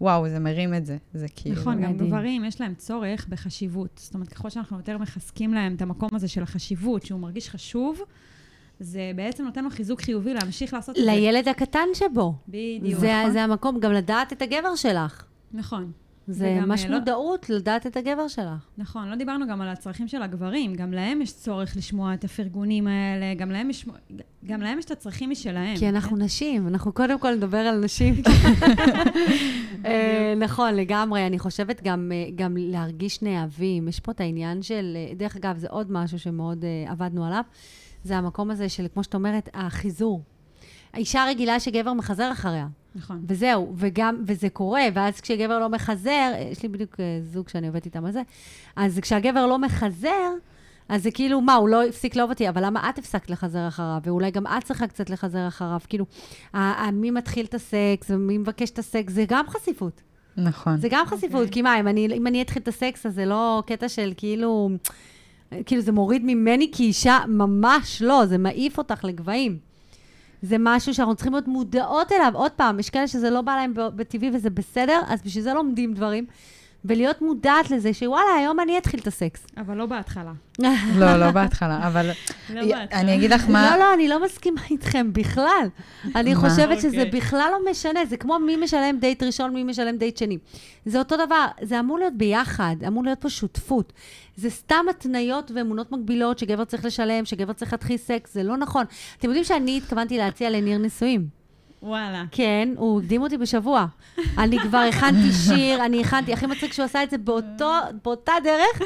[0.00, 0.96] וואו, זה מרים את זה.
[1.14, 1.56] זה כאילו...
[1.56, 1.96] נכון, גם.
[1.96, 3.90] גברים, יש להם צורך בחשיבות.
[4.02, 8.00] זאת אומרת, ככל שאנחנו יותר מחזקים להם את המקום הזה של החשיבות, שהוא מרגיש חשוב,
[8.80, 11.10] זה בעצם נותן לו חיזוק חיובי להמשיך לעשות את זה.
[11.12, 12.34] לילד הקטן שבו.
[12.48, 13.00] בדיוק.
[13.00, 13.32] זה, נכון.
[13.32, 15.24] זה המקום, גם לדעת את הגבר שלך.
[15.52, 15.92] נכון.
[16.30, 18.66] זה ממש אה, לא- מודעות לדעת את הגבר שלך.
[18.78, 22.86] נכון, לא דיברנו גם על הצרכים של הגברים, גם להם יש צורך לשמוע את הפרגונים
[22.86, 23.86] האלה, גם להם יש,
[24.46, 25.76] גם להם יש את הצרכים משלהם.
[25.76, 28.14] כי אנחנו נשים, אנחנו קודם כל נדבר על נשים.
[29.86, 31.26] אה, נכון, לגמרי.
[31.26, 33.88] אני חושבת גם, אה, גם להרגיש נאהבים.
[33.88, 37.42] יש פה את העניין של, דרך אגב, זה עוד משהו שמאוד עבדנו עליו,
[38.08, 40.22] זה המקום הזה של, כמו שאת אומרת, החיזור.
[40.92, 43.24] האישה רגילה שגבר מחזר אחריה, נכון.
[43.28, 47.84] וזהו, וגם, וזה קורה, ואז כשגבר לא מחזר, יש לי בדיוק אה, זוג שאני עובדת
[47.84, 48.22] איתם על זה,
[48.76, 50.30] אז כשהגבר לא מחזר,
[50.88, 53.98] אז זה כאילו, מה, הוא לא הפסיק לאהוב אותי, אבל למה את הפסקת לחזר אחריו?
[54.04, 55.80] ואולי גם את צריכה קצת לחזר אחריו.
[55.88, 56.04] כאילו,
[56.92, 60.02] מי מתחיל את הסקס ומי מבקש את הסקס, זה גם חשיפות.
[60.36, 60.76] נכון.
[60.76, 61.52] זה גם חשיפות, אוקיי.
[61.52, 64.70] כי מה, אם אני, אם אני אתחיל את הסקס, אז זה לא קטע של כאילו,
[65.66, 69.58] כאילו זה מוריד ממני כאישה, ממש לא, זה מעיף אותך לגבהים.
[70.42, 72.32] זה משהו שאנחנו צריכים להיות מודעות אליו.
[72.34, 75.94] עוד פעם, יש כאלה שזה לא בא להם בטבעי וזה בסדר, אז בשביל זה לומדים
[75.94, 76.26] דברים.
[76.84, 79.46] ולהיות מודעת לזה שוואלה, היום אני אתחיל את הסקס.
[79.56, 80.32] אבל לא בהתחלה.
[80.98, 82.06] לא, לא בהתחלה, אבל
[82.50, 83.00] לא בהתחלה.
[83.00, 83.70] אני אגיד לך מה...
[83.70, 85.68] לא, לא, אני לא מסכימה איתכם בכלל.
[86.14, 86.34] אני?
[86.34, 87.20] חושבת שזה אוקיי.
[87.20, 90.38] בכלל לא משנה, זה כמו מי משלם דייט ראשון, מי משלם דייט שני.
[90.86, 93.92] זה אותו דבר, זה אמור להיות ביחד, אמור להיות פה שותפות.
[94.36, 98.84] זה סתם התניות ואמונות מגבילות שגבר צריך לשלם, שגבר צריך להתחיל סקס, זה לא נכון.
[99.18, 101.37] אתם יודעים שאני התכוונתי להציע לניר נישואים.
[101.82, 102.24] וואלה.
[102.30, 103.86] כן, הוא הקדים אותי בשבוע.
[104.38, 107.70] אני כבר הכנתי שיר, אני הכנתי, הכי מצחיק שהוא עשה את זה באותו,
[108.04, 108.82] באותה דרך,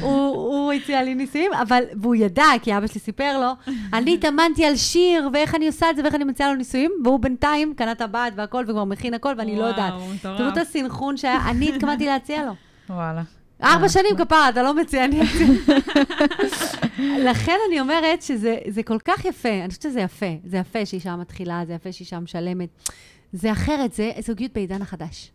[0.00, 4.64] הוא, הוא הציע לי נישואים, אבל, והוא ידע, כי אבא שלי סיפר לו, אני התאמנתי
[4.64, 7.94] על שיר, ואיך אני עושה את זה, ואיך אני מציעה לו נישואים, והוא בינתיים קנה
[7.94, 9.92] טבעת והכל, וכבר מכין הכל, ואני לא יודעת.
[9.92, 10.38] וואו, מטורף.
[10.38, 12.52] תראו את הסינכרון שהיה, אני התכוונתי להציע לו.
[12.90, 13.22] וואלה.
[13.62, 15.46] ארבע שנים כפרה, אתה לא מציע, אני אציע.
[17.30, 20.26] לכן אני אומרת שזה זה כל כך יפה, אני חושבת שזה יפה.
[20.44, 22.68] זה יפה שאישה מתחילה, זה יפה שאישה משלמת.
[23.32, 25.30] זה אחרת, זה זוגיות בעידן החדש.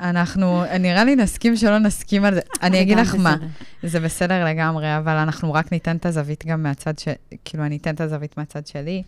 [0.00, 2.40] אנחנו, נראה לי נסכים שלא נסכים על זה.
[2.62, 3.36] אני אגיד לך מה.
[3.82, 7.08] זה בסדר לגמרי, אבל אנחנו רק ניתן את הזווית גם מהצד ש...
[7.44, 9.02] כאילו, אני אתן את הזווית מהצד שלי,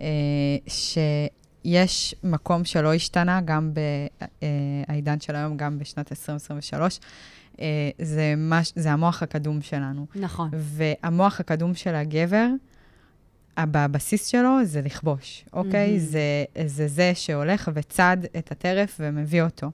[0.00, 0.06] אה,
[0.66, 3.70] שיש מקום שלא השתנה, גם
[4.88, 7.00] בעידן של היום, גם בשנת 2023.
[7.60, 8.72] אה, זה, מש...
[8.76, 10.06] זה המוח הקדום שלנו.
[10.14, 10.50] נכון.
[10.52, 12.46] והמוח הקדום של הגבר,
[13.60, 15.86] בבסיס שלו זה לכבוש, אוקיי?
[15.86, 15.98] מהמם.
[15.98, 19.70] זה, זה זה שהולך וצד את הטרף ומביא אותו.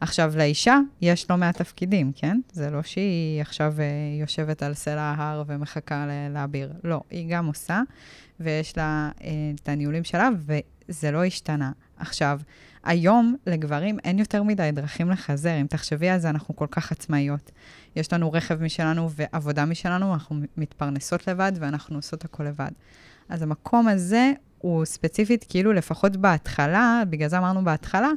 [0.00, 2.40] עכשיו, לאישה יש לא מעט תפקידים, כן?
[2.52, 3.84] זה לא שהיא עכשיו אה,
[4.20, 6.72] יושבת על סלע ההר ומחכה לאביר.
[6.84, 7.82] לא, היא גם עושה,
[8.40, 9.30] ויש לה אה,
[9.62, 11.72] את הניהולים שלה, וזה לא השתנה.
[11.96, 12.40] עכשיו,
[12.84, 15.60] היום לגברים אין יותר מדי דרכים לחזר.
[15.60, 17.50] אם תחשבי על זה, אנחנו כל כך עצמאיות.
[17.96, 22.70] יש לנו רכב משלנו ועבודה משלנו, אנחנו מתפרנסות לבד ואנחנו עושות הכל לבד.
[23.28, 28.10] אז המקום הזה הוא ספציפית, כאילו לפחות בהתחלה, בגלל זה אמרנו בהתחלה,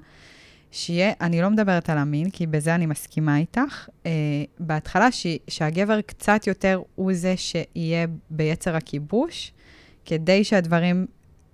[0.72, 4.12] שיהיה, אני לא מדברת על המין, כי בזה אני מסכימה איתך, אה,
[4.60, 9.52] בהתחלה ש, שהגבר קצת יותר הוא זה שיהיה ביצר הכיבוש,
[10.06, 11.06] כדי שהדברים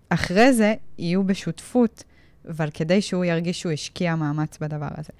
[0.10, 2.04] אחרי זה יהיו בשותפות,
[2.50, 5.14] אבל כדי שהוא ירגיש שהוא השקיע מאמץ בדבר הזה.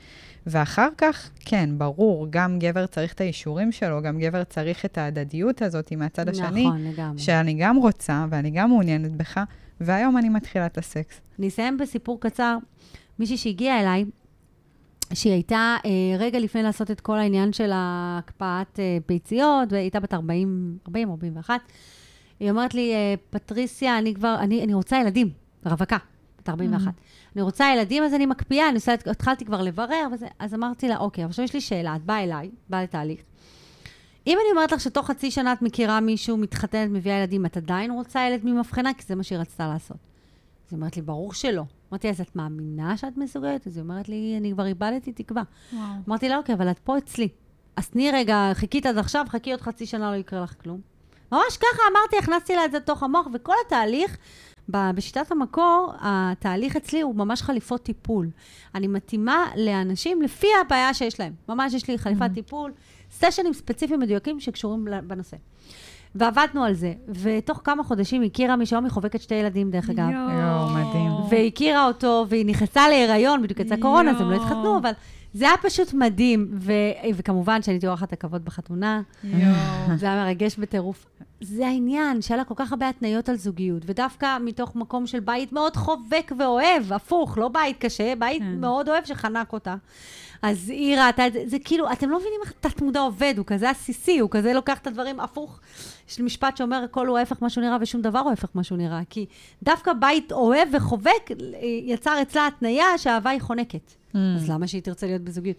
[0.48, 5.62] ואחר כך, כן, ברור, גם גבר צריך את האישורים שלו, גם גבר צריך את ההדדיות
[5.62, 7.20] הזאת מהצד השני, נכון, לגמרי.
[7.20, 9.40] שאני גם רוצה ואני גם מעוניינת בך,
[9.82, 11.22] והיום אני מתחילה את הסקס.
[11.40, 12.58] אני אסיים בסיפור קצר.
[13.20, 14.06] מישהי שהגיעה אליי,
[15.14, 20.00] שהיא הייתה אה, רגע לפני לעשות את כל העניין של הקפאת אה, ביציות, והיא הייתה
[20.00, 21.62] בת 40, 40, 41.
[22.40, 25.30] היא אומרת לי, אה, פטריסיה, אני כבר, אני, אני רוצה ילדים,
[25.66, 25.98] רווקה,
[26.44, 26.92] בת 41.
[27.36, 30.88] אני רוצה ילדים, אז אני מקפיאה, אני עושה, את- התחלתי כבר לברר, וזה, אז אמרתי
[30.88, 33.20] לה, אוקיי, עכשיו יש לי שאלה, את באה אליי, באה לתהליך.
[34.28, 37.92] אם אני אומרת לך שתוך חצי שנה את מכירה מישהו, מתחתנת, מביאה ילדים, את עדיין
[37.92, 38.94] רוצה ילד ממבחנה?
[38.94, 39.98] כי זה מה שהיא רצתה לעשות.
[40.68, 41.64] אז היא אומרת לי, ברור שלא.
[41.92, 43.68] אמרתי, אז את מאמינה שאת מסוגלת?
[43.68, 45.44] אז היא אומרת לי, אני כבר איבדתי תקווה.
[45.74, 45.84] וואו.
[46.08, 47.28] אמרתי לה, אוקיי, אבל את פה אצלי.
[47.76, 50.80] אז תני רגע, חיכית עד עכשיו, חכי עוד חצי שנה, לא יקרה לך כלום.
[51.32, 54.18] ממש ככה אמרתי, הכנסתי לה את זה לתוך המוח, וכל התהליך,
[54.70, 58.30] בשיטת המקור, התהליך אצלי הוא ממש חליפות טיפול.
[58.76, 61.34] אני מתאימה לאנשים לפי הבעיה שיש להם.
[61.50, 62.72] ממש יש לי חליפת טיפול,
[63.12, 65.38] סשנים ספציפיים מדויקים שקשורים בנושא.
[66.16, 70.10] ועבדנו על זה, ותוך כמה חודשים הכירה מישהו, היא חובקת שתי ילדים, דרך אגב.
[70.10, 71.12] יואו, מדהים.
[71.30, 74.36] והכירה אותו, והיא נכנסה להיריון, בדיוק יצא קורונה, אז הם לא.
[74.36, 74.92] התחתנו, אבל
[75.34, 76.48] זה היה פשוט מדהים.
[76.54, 76.72] ו-
[77.16, 79.02] וכמובן שאני הייתי אורחת הכבוד בחתונה.
[79.96, 81.06] זה היה מרגש בטירוף.
[81.42, 85.54] זה העניין, שהיה לה כל כך הרבה התניות על זוגיות, ודווקא מתוך מקום של בית
[85.54, 88.60] מאוד חובק ואוהב, הפוך, לא בית קשה, בית כן.
[88.60, 89.76] מאוד אוהב שחנק אותה.
[90.44, 93.70] אז היא ראתה את זה, זה כאילו, אתם לא מבינים איך תת-מודע עובד, הוא כזה
[93.70, 95.60] עסיסי, הוא כזה לוקח את הדברים הפוך.
[96.10, 98.64] יש לי משפט שאומר, הכל הוא ההפך מה שהוא נראה, ושום דבר הוא ההפך מה
[98.64, 99.02] שהוא נראה.
[99.10, 99.26] כי
[99.64, 101.30] דווקא בית אוהב וחובק
[101.84, 103.94] יצר אצלה התניה שהאהבה היא חונקת.
[104.14, 104.18] Mm.
[104.36, 105.58] אז למה שהיא תרצה להיות בזוגיות?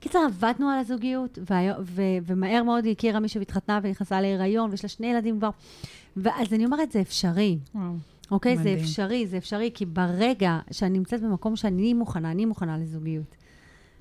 [0.00, 4.82] קיצר, עבדנו על הזוגיות, והיו- ו- ומהר מאוד היא הכירה מישהו והתחתנה ונכנסה להיריון, ויש
[4.82, 5.50] לה שני ילדים כבר.
[6.16, 7.58] ואז אני אומרת, זה אפשרי.
[7.74, 7.92] וואו.
[8.30, 8.56] אוקיי?
[8.56, 8.78] זה מדהים.
[8.78, 13.34] אפשרי, זה אפשרי, כי ברגע שאני נמצאת במקום שאני מוכנה, אני מוכנה לזוגיות,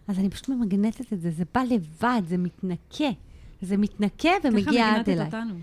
[0.07, 3.09] אז אני פשוט ממגנטת את זה, זה בא לבד, זה מתנקה.
[3.61, 5.27] זה מתנקה ומגיע עד ככה אליי.
[5.27, 5.53] מגנטת אותנו.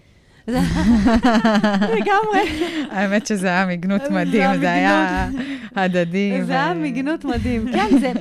[1.96, 2.62] לגמרי.
[2.90, 5.28] האמת שזה היה מגנות זה מדהים, היה זה היה
[5.76, 6.44] הדדי.
[6.44, 7.66] זה היה מגנות מדהים.
[7.74, 8.12] כן, זה,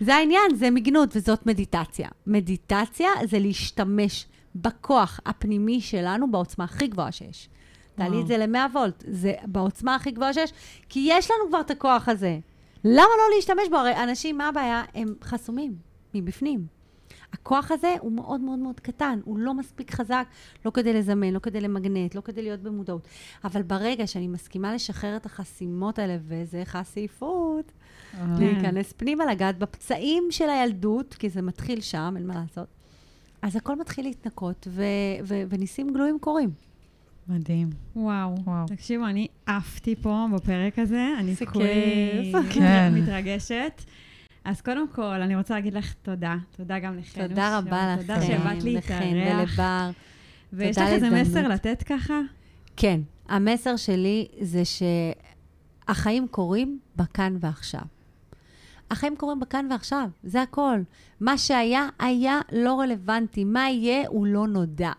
[0.00, 2.08] זה העניין, זה מגנות, וזאת מדיטציה.
[2.26, 7.48] מדיטציה זה להשתמש בכוח הפנימי שלנו בעוצמה הכי גבוהה שיש.
[7.94, 8.20] תעלי.
[8.20, 10.52] את זה ל-100 וולט, זה בעוצמה הכי גבוהה שיש,
[10.88, 12.38] כי יש לנו כבר את הכוח הזה.
[12.84, 13.76] למה לא להשתמש בו?
[13.76, 14.82] הרי אנשים, מה הבעיה?
[14.94, 15.74] הם חסומים
[16.14, 16.66] מבפנים.
[17.32, 20.26] הכוח הזה הוא מאוד מאוד מאוד קטן, הוא לא מספיק חזק,
[20.64, 23.08] לא כדי לזמן, לא כדי למגנט, לא כדי להיות במודעות.
[23.44, 27.72] אבל ברגע שאני מסכימה לשחרר את החסימות האלה, וזה חשיפות,
[28.14, 28.26] אה.
[28.38, 32.68] להיכנס פנימה, לגעת בפצעים של הילדות, כי זה מתחיל שם, אין מה לעשות.
[33.42, 34.82] אז הכל מתחיל להתנקות, ו-
[35.24, 36.67] ו- וניסים גלויים קורים.
[37.28, 37.70] מדהים.
[37.96, 38.34] וואו.
[38.44, 38.66] וואו.
[38.66, 42.32] תקשיבו, אני עפתי פה בפרק הזה, אני כולי.
[42.50, 42.92] כן.
[42.94, 43.82] מתרגשת.
[44.44, 46.36] אז קודם כל, אני רוצה להגיד לך תודה.
[46.56, 47.28] תודה גם לחן.
[47.28, 48.02] תודה רבה לכם.
[48.02, 49.02] תודה שבאת להתארח.
[49.02, 49.90] ולבר.
[50.52, 51.22] ויש תודה לך איזה.
[51.22, 52.20] מסר לתת ככה?
[52.76, 54.62] כן, המסר שלי זה
[55.88, 57.80] החיים קורים בכאן ועכשיו.
[58.90, 60.80] החיים קורים בכאן ועכשיו, זה הכל.
[61.20, 63.44] מה שהיה, היה לא רלוונטי.
[63.44, 64.92] מה יהיה, הוא לא נודע.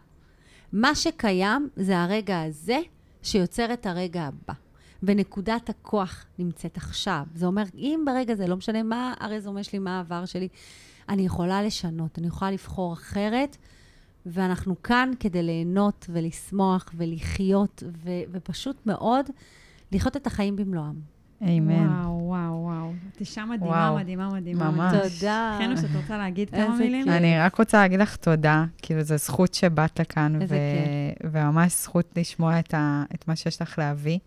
[0.74, 2.80] מה שקיים זה הרגע הזה
[3.24, 4.54] שיוצר את הרגע הבא.
[5.04, 7.24] ונקודת הכוח נמצאת עכשיו.
[7.36, 10.48] זה אומר, אם ברגע זה, לא משנה מה הרזומה שלי, מה העבר שלי,
[11.10, 13.58] אני יכולה לשנות, אני יכולה לבחור אחרת,
[14.26, 19.26] ואנחנו כאן כדי ליהנות ולשמוח ולחיות, ו- ופשוט מאוד
[19.92, 21.19] לחיות את החיים במלואם.
[21.42, 21.88] אמן.
[21.88, 22.92] וואו, וואו, וואו.
[23.12, 23.96] את אישה מדהימה, וואו.
[23.96, 24.72] מדהימה, מדהימה.
[24.72, 24.94] ממש.
[25.20, 25.58] תודה.
[25.62, 27.04] חנו, שאת רוצה להגיד כמה איזה מילים?
[27.06, 27.14] כיף.
[27.14, 30.58] אני רק רוצה להגיד לך תודה, כאילו, זו זכות שבאת לכאן, איזה
[31.24, 34.20] ו- וממש זכות לשמוע את, ה- את מה שיש לך להביא.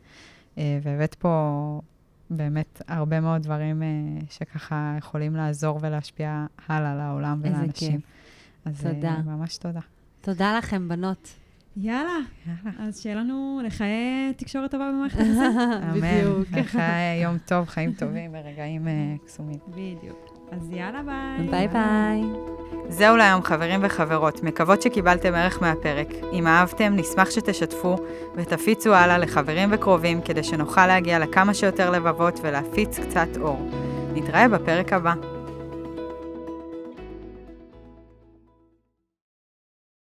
[0.59, 1.81] אה, והבאת פה
[2.31, 3.89] באמת הרבה מאוד דברים אה,
[4.31, 7.93] שככה יכולים לעזור ולהשפיע הלאה לעולם איזה ולאנשים.
[7.93, 8.01] כיף.
[8.65, 9.17] אז אה, תודה.
[9.27, 9.81] ממש תודה.
[10.21, 11.29] תודה לכם, בנות.
[11.77, 12.89] יאללה, יאללה.
[12.89, 15.37] אז שיהיה לנו לחיי תקשורת טובה במערכת היחסים.
[15.93, 16.01] אמן.
[16.01, 16.67] בדיוק.
[16.67, 18.93] אחרי יום טוב, חיים טובים ורגעים אה,
[19.27, 19.59] קסומים.
[19.69, 20.33] בדיוק.
[20.53, 21.49] אז יאללה, ביי.
[21.51, 22.23] ביי ביי.
[22.89, 24.43] זהו להיום, חברים וחברות.
[24.43, 26.09] מקוות שקיבלתם ערך מהפרק.
[26.33, 27.97] אם אהבתם, נשמח שתשתפו
[28.35, 33.71] ותפיצו הלאה לחברים וקרובים, כדי שנוכל להגיע לכמה שיותר לבבות ולהפיץ קצת אור.
[34.15, 35.15] נתראה בפרק הבא.